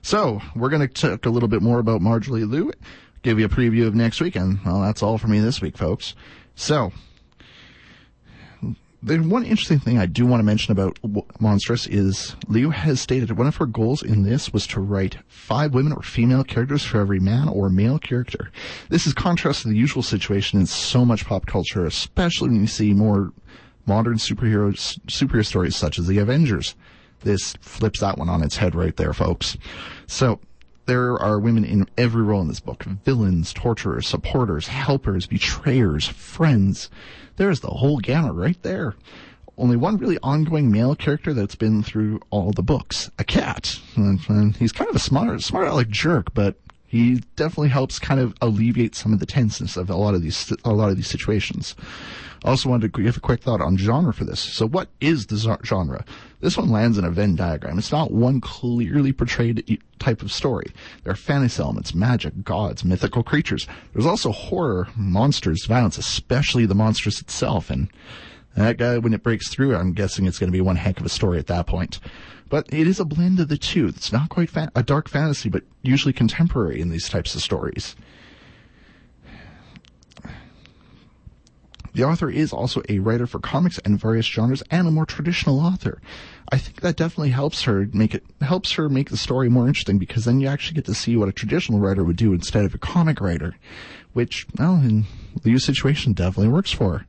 So, 0.00 0.40
we're 0.56 0.70
going 0.70 0.88
to 0.88 0.88
talk 0.88 1.26
a 1.26 1.30
little 1.30 1.50
bit 1.50 1.60
more 1.60 1.80
about 1.80 2.00
Marjorie 2.00 2.44
Liu, 2.44 2.72
give 3.22 3.38
you 3.38 3.44
a 3.44 3.50
preview 3.50 3.86
of 3.86 3.94
next 3.94 4.22
week, 4.22 4.36
and 4.36 4.58
well, 4.64 4.80
that's 4.80 5.02
all 5.02 5.18
for 5.18 5.28
me 5.28 5.40
this 5.40 5.60
week, 5.60 5.76
folks. 5.76 6.14
So, 6.54 6.92
the 9.02 9.18
one 9.18 9.44
interesting 9.44 9.78
thing 9.78 9.98
I 9.98 10.06
do 10.06 10.26
want 10.26 10.40
to 10.40 10.44
mention 10.44 10.72
about 10.72 10.98
Monstress 11.40 11.86
is 11.86 12.34
Liu 12.48 12.70
has 12.70 13.00
stated 13.00 13.36
one 13.36 13.46
of 13.46 13.56
her 13.56 13.66
goals 13.66 14.02
in 14.02 14.24
this 14.24 14.52
was 14.52 14.66
to 14.68 14.80
write 14.80 15.18
five 15.28 15.72
women 15.72 15.92
or 15.92 16.02
female 16.02 16.42
characters 16.42 16.84
for 16.84 17.00
every 17.00 17.20
man 17.20 17.48
or 17.48 17.70
male 17.70 17.98
character. 17.98 18.50
This 18.88 19.06
is 19.06 19.14
contrast 19.14 19.62
to 19.62 19.68
the 19.68 19.76
usual 19.76 20.02
situation 20.02 20.58
in 20.58 20.66
so 20.66 21.04
much 21.04 21.26
pop 21.26 21.46
culture, 21.46 21.86
especially 21.86 22.48
when 22.48 22.60
you 22.60 22.66
see 22.66 22.92
more 22.92 23.32
modern 23.86 24.16
superheroes, 24.16 24.98
superhero 25.06 25.46
stories 25.46 25.76
such 25.76 25.98
as 25.98 26.06
the 26.06 26.18
Avengers. 26.18 26.74
This 27.20 27.54
flips 27.60 28.00
that 28.00 28.18
one 28.18 28.28
on 28.28 28.42
its 28.42 28.56
head 28.56 28.74
right 28.74 28.96
there, 28.96 29.12
folks. 29.12 29.56
So, 30.06 30.40
there 30.88 31.18
are 31.18 31.38
women 31.38 31.66
in 31.66 31.86
every 31.98 32.22
role 32.22 32.40
in 32.40 32.48
this 32.48 32.60
book 32.60 32.82
villains, 32.82 33.52
torturers, 33.52 34.08
supporters, 34.08 34.68
helpers, 34.68 35.26
betrayers, 35.26 36.08
friends. 36.08 36.88
There's 37.36 37.60
the 37.60 37.68
whole 37.68 37.98
gamut 37.98 38.34
right 38.34 38.60
there. 38.62 38.94
Only 39.58 39.76
one 39.76 39.98
really 39.98 40.16
ongoing 40.22 40.72
male 40.72 40.96
character 40.96 41.34
that's 41.34 41.56
been 41.56 41.82
through 41.82 42.20
all 42.30 42.52
the 42.52 42.62
books 42.62 43.10
a 43.18 43.24
cat. 43.24 43.78
And, 43.96 44.56
he's 44.56 44.72
kind 44.72 44.88
of 44.88 44.96
a 44.96 45.00
smart, 45.00 45.42
smart 45.42 45.68
aleck 45.68 45.88
jerk, 45.88 46.32
but 46.32 46.56
he 46.86 47.16
definitely 47.36 47.68
helps 47.68 47.98
kind 47.98 48.18
of 48.18 48.32
alleviate 48.40 48.94
some 48.94 49.12
of 49.12 49.20
the 49.20 49.26
tenseness 49.26 49.76
of 49.76 49.90
a 49.90 49.96
lot 49.96 50.14
of 50.14 50.22
these 50.22 50.54
a 50.64 50.70
lot 50.70 50.88
of 50.88 50.96
these 50.96 51.06
situations. 51.06 51.76
I 52.44 52.50
also 52.50 52.68
wanted 52.68 52.92
to 52.92 53.02
give 53.02 53.16
a 53.16 53.20
quick 53.20 53.42
thought 53.42 53.60
on 53.60 53.76
genre 53.76 54.12
for 54.12 54.24
this. 54.24 54.40
So, 54.40 54.66
what 54.66 54.88
is 55.00 55.26
the 55.26 55.58
genre? 55.64 56.04
This 56.40 56.56
one 56.56 56.70
lands 56.70 56.98
in 56.98 57.04
a 57.04 57.10
Venn 57.10 57.34
diagram. 57.34 57.78
It's 57.78 57.90
not 57.90 58.12
one 58.12 58.40
clearly 58.40 59.12
portrayed 59.12 59.80
type 59.98 60.22
of 60.22 60.30
story. 60.30 60.72
There 61.02 61.12
are 61.12 61.16
fantasy 61.16 61.60
elements, 61.60 61.94
magic, 61.94 62.44
gods, 62.44 62.84
mythical 62.84 63.24
creatures. 63.24 63.66
There's 63.92 64.06
also 64.06 64.30
horror, 64.30 64.88
monsters, 64.94 65.66
violence, 65.66 65.98
especially 65.98 66.64
the 66.64 66.76
monstrous 66.76 67.20
itself. 67.20 67.70
And 67.70 67.88
that 68.54 68.76
guy, 68.76 68.98
when 68.98 69.14
it 69.14 69.22
breaks 69.22 69.48
through, 69.48 69.74
I'm 69.74 69.92
guessing 69.92 70.26
it's 70.26 70.38
going 70.38 70.50
to 70.50 70.56
be 70.56 70.60
one 70.60 70.76
heck 70.76 71.00
of 71.00 71.06
a 71.06 71.10
story 71.10 71.38
at 71.38 71.48
that 71.48 71.66
point. 71.66 71.98
But 72.48 72.66
it 72.72 72.86
is 72.86 72.98
a 73.00 73.04
blend 73.04 73.40
of 73.40 73.48
the 73.48 73.58
two. 73.58 73.88
It's 73.88 74.12
not 74.12 74.30
quite 74.30 74.48
fa- 74.48 74.70
a 74.74 74.82
dark 74.82 75.08
fantasy, 75.08 75.48
but 75.48 75.64
usually 75.82 76.12
contemporary 76.12 76.80
in 76.80 76.88
these 76.88 77.08
types 77.08 77.34
of 77.34 77.42
stories. 77.42 77.94
The 81.98 82.04
author 82.04 82.30
is 82.30 82.52
also 82.52 82.80
a 82.88 83.00
writer 83.00 83.26
for 83.26 83.40
comics 83.40 83.78
and 83.78 83.98
various 83.98 84.24
genres 84.24 84.62
and 84.70 84.86
a 84.86 84.90
more 84.92 85.04
traditional 85.04 85.58
author. 85.58 86.00
I 86.52 86.56
think 86.56 86.80
that 86.80 86.94
definitely 86.96 87.30
helps 87.30 87.64
her 87.64 87.88
make 87.92 88.14
it 88.14 88.22
helps 88.40 88.70
her 88.74 88.88
make 88.88 89.10
the 89.10 89.16
story 89.16 89.48
more 89.48 89.66
interesting 89.66 89.98
because 89.98 90.24
then 90.24 90.38
you 90.38 90.46
actually 90.46 90.76
get 90.76 90.84
to 90.84 90.94
see 90.94 91.16
what 91.16 91.28
a 91.28 91.32
traditional 91.32 91.80
writer 91.80 92.04
would 92.04 92.14
do 92.14 92.32
instead 92.32 92.64
of 92.64 92.72
a 92.72 92.78
comic 92.78 93.20
writer, 93.20 93.56
which 94.12 94.46
well 94.56 94.76
in 94.76 95.06
Liu's 95.42 95.64
situation 95.64 96.12
definitely 96.12 96.52
works 96.52 96.70
for 96.70 96.98
her. 96.98 97.06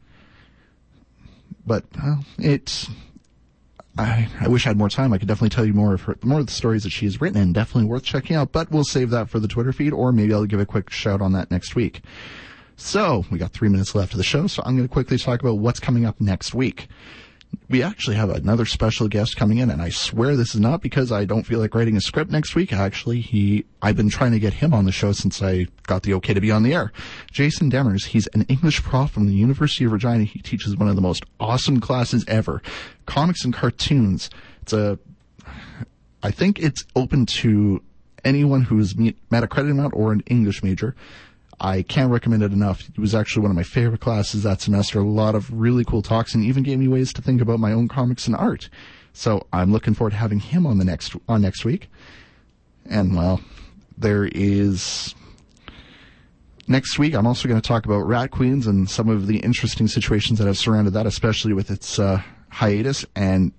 But 1.68 1.84
well, 1.96 2.26
it's 2.40 2.90
I, 3.96 4.28
I 4.42 4.48
wish 4.48 4.66
I 4.66 4.72
had 4.72 4.78
more 4.80 4.90
time. 4.90 5.14
I 5.14 5.20
could 5.20 5.28
definitely 5.28 5.50
tell 5.50 5.66
you 5.66 5.74
more 5.74 5.94
of 5.94 6.02
her, 6.02 6.18
more 6.24 6.40
of 6.40 6.48
the 6.48 6.52
stories 6.52 6.82
that 6.82 6.90
she 6.90 7.06
has 7.06 7.22
written 7.22 7.40
and 7.40 7.54
definitely 7.54 7.88
worth 7.88 8.06
checking 8.06 8.36
out, 8.36 8.52
but 8.52 8.72
we'll 8.72 8.84
save 8.84 9.12
that 9.12 9.30
for 9.30 9.40
the 9.40 9.48
Twitter 9.48 9.72
feed 9.72 9.94
or 9.94 10.12
maybe 10.12 10.34
I'll 10.34 10.46
give 10.46 10.60
a 10.60 10.66
quick 10.66 10.90
shout 10.90 11.22
on 11.22 11.34
that 11.34 11.52
next 11.52 11.76
week. 11.76 12.02
So 12.80 13.26
we 13.30 13.38
got 13.38 13.52
three 13.52 13.68
minutes 13.68 13.94
left 13.94 14.14
of 14.14 14.18
the 14.18 14.24
show, 14.24 14.48
so 14.48 14.64
I'm 14.66 14.78
going 14.78 14.88
to 14.88 14.92
quickly 14.92 15.18
talk 15.18 15.42
about 15.42 15.58
what's 15.58 15.82
coming 15.82 16.06
up 16.06 16.22
next 16.22 16.54
week. 16.54 16.88
We 17.68 17.84
actually 17.84 18.16
have 18.16 18.30
another 18.30 18.66
special 18.66 19.10
guest 19.10 19.36
coming 19.36 19.58
in, 19.58 19.70
and 19.70 19.82
I 19.82 19.90
swear 19.90 20.38
this 20.38 20.56
is 20.56 20.62
not 20.62 20.82
because 20.82 21.12
I 21.12 21.26
don't 21.26 21.44
feel 21.44 21.60
like 21.60 21.76
writing 21.76 21.98
a 21.98 22.02
script 22.02 22.32
next 22.32 22.56
week. 22.56 22.72
Actually, 22.72 23.20
he, 23.20 23.66
I've 23.82 23.98
been 23.98 24.10
trying 24.10 24.32
to 24.32 24.40
get 24.40 24.54
him 24.54 24.74
on 24.74 24.86
the 24.86 24.94
show 24.94 25.12
since 25.12 25.42
I 25.42 25.68
got 25.88 26.04
the 26.04 26.14
okay 26.16 26.34
to 26.34 26.40
be 26.40 26.52
on 26.52 26.64
the 26.64 26.74
air. 26.74 26.94
Jason 27.32 27.70
Demers, 27.70 28.06
he's 28.06 28.28
an 28.28 28.44
English 28.44 28.82
prof 28.82 29.12
from 29.12 29.28
the 29.28 29.34
University 29.34 29.84
of 29.84 29.92
Regina. 29.92 30.24
He 30.24 30.40
teaches 30.40 30.78
one 30.78 30.88
of 30.88 30.96
the 30.96 31.02
most 31.02 31.26
awesome 31.38 31.82
classes 31.82 32.24
ever, 32.30 32.62
comics 33.06 33.44
and 33.44 33.54
cartoons. 33.54 34.30
It's 34.62 34.72
a, 34.72 34.98
I 36.24 36.32
think 36.32 36.60
it's 36.60 36.86
open 36.96 37.26
to 37.26 37.84
anyone 38.24 38.62
who's 38.62 38.96
met 38.96 39.44
a 39.44 39.48
credit 39.48 39.72
amount 39.72 39.94
or 39.96 40.14
an 40.14 40.22
English 40.28 40.64
major. 40.64 40.96
I 41.62 41.82
can't 41.82 42.12
recommend 42.12 42.44
it 42.44 42.54
enough. 42.54 42.88
It 42.90 42.98
was 42.98 43.14
actually 43.14 43.42
one 43.42 43.52
of 43.52 43.56
my 43.56 43.64
favorite 43.64 44.02
classes 44.02 44.44
that 44.44 44.62
semester. 44.62 45.00
A 45.00 45.04
lot 45.04 45.36
of 45.36 45.52
really 45.52 45.84
cool 45.84 46.02
talks 46.02 46.34
and 46.34 46.44
even 46.44 46.64
gave 46.64 46.80
me 46.80 46.88
ways 46.88 47.12
to 47.14 47.22
think 47.22 47.42
about 47.42 47.60
my 47.60 47.74
own 47.74 47.88
comics 47.88 48.28
and 48.28 48.36
art. 48.36 48.70
So 49.14 49.48
I'm 49.52 49.72
looking 49.72 49.94
forward 49.94 50.12
to 50.12 50.18
having 50.18 50.40
him 50.40 50.66
on 50.66 50.78
the 50.78 50.86
next, 50.86 51.16
on 51.28 51.42
next 51.42 51.66
week. 51.66 51.90
And 52.86 53.16
well, 53.16 53.42
there 53.98 54.26
is 54.26 55.14
next 56.68 56.98
week. 56.98 57.14
I'm 57.14 57.28
also 57.28 57.50
going 57.50 57.60
to 57.60 57.68
talk 57.68 57.86
about 57.86 58.08
Rat 58.08 58.32
Queens 58.32 58.66
and 58.66 58.90
some 58.90 59.10
of 59.10 59.28
the 59.28 59.40
interesting 59.40 59.88
situations 59.88 60.40
that 60.40 60.48
have 60.48 60.58
surrounded 60.58 60.94
that, 60.94 61.06
especially 61.06 61.54
with 61.54 61.70
its, 61.70 62.00
uh, 62.00 62.22
hiatus 62.52 63.06
and 63.16 63.52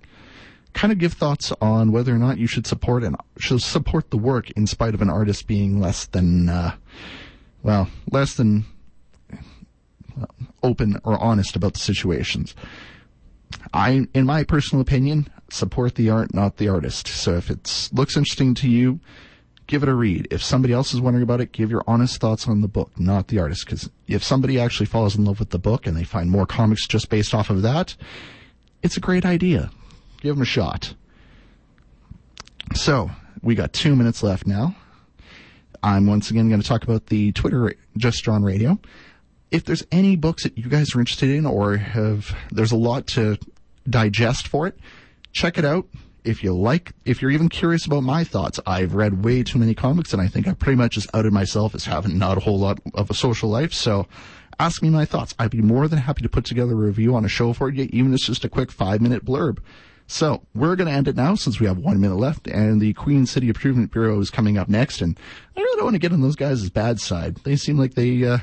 kind 0.72 0.92
of 0.92 0.98
give 0.98 1.12
thoughts 1.12 1.52
on 1.60 1.92
whether 1.92 2.14
or 2.14 2.18
not 2.18 2.38
you 2.38 2.46
should 2.46 2.66
support 2.66 3.02
and 3.02 3.16
should 3.38 3.60
support 3.60 4.10
the 4.10 4.16
work 4.16 4.50
in 4.52 4.66
spite 4.66 4.94
of 4.94 5.02
an 5.02 5.10
artist 5.10 5.46
being 5.46 5.80
less 5.80 6.06
than, 6.06 6.48
uh, 6.48 6.74
well, 7.62 7.88
less 8.10 8.34
than 8.34 8.64
open 10.62 11.00
or 11.04 11.18
honest 11.18 11.56
about 11.56 11.74
the 11.74 11.80
situations. 11.80 12.54
I, 13.72 14.06
in 14.14 14.26
my 14.26 14.44
personal 14.44 14.82
opinion, 14.82 15.28
support 15.50 15.94
the 15.94 16.10
art, 16.10 16.34
not 16.34 16.56
the 16.56 16.68
artist. 16.68 17.08
So 17.08 17.34
if 17.34 17.50
it 17.50 17.90
looks 17.92 18.16
interesting 18.16 18.54
to 18.54 18.68
you, 18.68 19.00
give 19.66 19.82
it 19.82 19.88
a 19.88 19.94
read. 19.94 20.28
If 20.30 20.42
somebody 20.42 20.74
else 20.74 20.92
is 20.94 21.00
wondering 21.00 21.22
about 21.22 21.40
it, 21.40 21.52
give 21.52 21.70
your 21.70 21.84
honest 21.86 22.20
thoughts 22.20 22.48
on 22.48 22.60
the 22.60 22.68
book, 22.68 22.98
not 22.98 23.28
the 23.28 23.38
artist. 23.38 23.64
Because 23.64 23.90
if 24.06 24.22
somebody 24.22 24.60
actually 24.60 24.86
falls 24.86 25.16
in 25.16 25.24
love 25.24 25.38
with 25.38 25.50
the 25.50 25.58
book 25.58 25.86
and 25.86 25.96
they 25.96 26.04
find 26.04 26.30
more 26.30 26.46
comics 26.46 26.86
just 26.86 27.08
based 27.08 27.34
off 27.34 27.50
of 27.50 27.62
that, 27.62 27.96
it's 28.82 28.96
a 28.96 29.00
great 29.00 29.24
idea. 29.24 29.70
Give 30.20 30.34
them 30.36 30.42
a 30.42 30.46
shot. 30.46 30.94
So 32.74 33.10
we 33.42 33.54
got 33.54 33.72
two 33.72 33.96
minutes 33.96 34.22
left 34.22 34.46
now. 34.46 34.76
I'm 35.82 36.06
once 36.06 36.30
again 36.30 36.48
going 36.48 36.60
to 36.60 36.66
talk 36.66 36.84
about 36.84 37.06
the 37.06 37.32
Twitter 37.32 37.74
Just 37.96 38.22
Drawn 38.22 38.42
Radio. 38.42 38.78
If 39.50 39.64
there's 39.64 39.84
any 39.90 40.16
books 40.16 40.44
that 40.44 40.56
you 40.56 40.68
guys 40.68 40.94
are 40.94 41.00
interested 41.00 41.30
in 41.30 41.46
or 41.46 41.76
have, 41.76 42.36
there's 42.50 42.72
a 42.72 42.76
lot 42.76 43.06
to 43.08 43.38
digest 43.88 44.46
for 44.46 44.66
it, 44.66 44.78
check 45.32 45.58
it 45.58 45.64
out. 45.64 45.86
If 46.22 46.44
you 46.44 46.52
like, 46.52 46.92
if 47.06 47.22
you're 47.22 47.30
even 47.30 47.48
curious 47.48 47.86
about 47.86 48.02
my 48.02 48.24
thoughts, 48.24 48.60
I've 48.66 48.94
read 48.94 49.24
way 49.24 49.42
too 49.42 49.58
many 49.58 49.74
comics 49.74 50.12
and 50.12 50.20
I 50.20 50.28
think 50.28 50.46
I 50.46 50.52
pretty 50.52 50.76
much 50.76 50.92
just 50.92 51.08
outed 51.14 51.32
myself 51.32 51.74
as 51.74 51.86
having 51.86 52.18
not 52.18 52.36
a 52.36 52.40
whole 52.40 52.58
lot 52.58 52.78
of 52.92 53.08
a 53.08 53.14
social 53.14 53.48
life. 53.48 53.72
So 53.72 54.06
ask 54.58 54.82
me 54.82 54.90
my 54.90 55.06
thoughts. 55.06 55.34
I'd 55.38 55.50
be 55.50 55.62
more 55.62 55.88
than 55.88 55.98
happy 55.98 56.20
to 56.22 56.28
put 56.28 56.44
together 56.44 56.72
a 56.72 56.76
review 56.76 57.14
on 57.16 57.24
a 57.24 57.28
show 57.28 57.54
for 57.54 57.70
you, 57.70 57.88
even 57.90 58.12
if 58.12 58.16
it's 58.16 58.26
just 58.26 58.44
a 58.44 58.50
quick 58.50 58.70
five 58.70 59.00
minute 59.00 59.24
blurb. 59.24 59.60
So 60.10 60.42
we're 60.56 60.74
going 60.74 60.88
to 60.88 60.92
end 60.92 61.06
it 61.06 61.14
now 61.14 61.36
since 61.36 61.60
we 61.60 61.66
have 61.66 61.78
one 61.78 62.00
minute 62.00 62.16
left, 62.16 62.48
and 62.48 62.80
the 62.80 62.92
Queen 62.94 63.26
City 63.26 63.46
Improvement 63.46 63.92
Bureau 63.92 64.18
is 64.18 64.28
coming 64.28 64.58
up 64.58 64.68
next. 64.68 65.00
And 65.00 65.16
I 65.56 65.60
really 65.60 65.76
don't 65.76 65.84
want 65.84 65.94
to 65.94 66.00
get 66.00 66.12
on 66.12 66.20
those 66.20 66.34
guys' 66.34 66.68
bad 66.68 66.98
side. 66.98 67.36
They 67.44 67.54
seem 67.54 67.78
like 67.78 67.94
they 67.94 68.24
uh, 68.24 68.38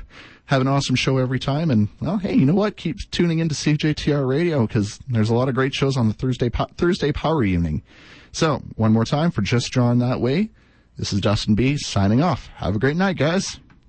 have 0.46 0.62
an 0.62 0.70
awesome 0.70 0.96
show 0.96 1.18
every 1.18 1.40
time. 1.40 1.70
And 1.70 1.90
well, 2.00 2.20
hey, 2.20 2.34
you 2.34 2.46
know 2.46 2.54
what? 2.54 2.78
Keep 2.78 3.12
tuning 3.12 3.40
into 3.40 3.54
CJTR 3.54 4.26
Radio 4.26 4.66
because 4.66 4.98
there's 5.10 5.30
a 5.30 5.36
lot 5.36 5.50
of 5.50 5.56
great 5.56 5.74
shows 5.74 5.98
on 5.98 6.08
the 6.08 6.14
Thursday 6.14 6.50
po- 6.50 6.70
Thursday 6.78 7.12
Power 7.12 7.44
Evening. 7.44 7.84
So 8.32 8.62
one 8.78 8.94
more 8.94 9.06
time 9.06 9.30
for 9.30 9.42
Just 9.42 9.70
Drawn 9.72 10.00
That 10.00 10.22
Way. 10.22 10.50
This 10.98 11.12
is 11.12 11.20
Dustin 11.20 11.54
B 11.54 11.78
signing 11.78 12.24
off. 12.24 12.48
Have 12.56 12.78
a 12.78 12.80
great 12.80 12.96
night, 12.96 13.18
guys. 13.18 13.60